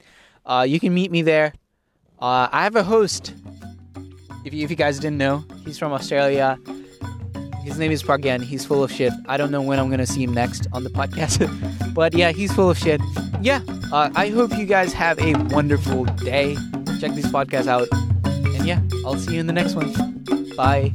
Uh, 0.46 0.64
you 0.68 0.78
can 0.78 0.94
meet 0.94 1.10
me 1.10 1.22
there. 1.22 1.52
Uh, 2.20 2.48
I 2.52 2.62
have 2.62 2.76
a 2.76 2.84
host. 2.84 3.34
If 4.44 4.54
you, 4.54 4.62
if 4.62 4.70
you 4.70 4.76
guys 4.76 5.00
didn't 5.00 5.18
know, 5.18 5.44
he's 5.64 5.76
from 5.76 5.92
Australia. 5.92 6.56
His 7.64 7.76
name 7.76 7.90
is 7.90 8.04
Pragyan. 8.04 8.44
He's 8.44 8.64
full 8.64 8.84
of 8.84 8.92
shit. 8.92 9.12
I 9.26 9.36
don't 9.36 9.50
know 9.50 9.62
when 9.62 9.80
I'm 9.80 9.90
gonna 9.90 10.06
see 10.06 10.22
him 10.22 10.32
next 10.32 10.68
on 10.72 10.84
the 10.84 10.90
podcast, 10.90 11.42
but 11.94 12.14
yeah, 12.14 12.30
he's 12.30 12.52
full 12.52 12.70
of 12.70 12.78
shit. 12.78 13.00
Yeah, 13.40 13.62
uh, 13.92 14.10
I 14.14 14.28
hope 14.28 14.56
you 14.56 14.64
guys 14.64 14.92
have 14.92 15.18
a 15.18 15.34
wonderful 15.48 16.04
day. 16.04 16.56
Check 17.04 17.16
these 17.16 17.26
podcasts 17.26 17.66
out, 17.66 17.86
and 18.24 18.64
yeah, 18.64 18.80
I'll 19.04 19.18
see 19.18 19.34
you 19.34 19.40
in 19.40 19.46
the 19.46 19.52
next 19.52 19.74
one. 19.74 19.92
Bye. 20.56 20.90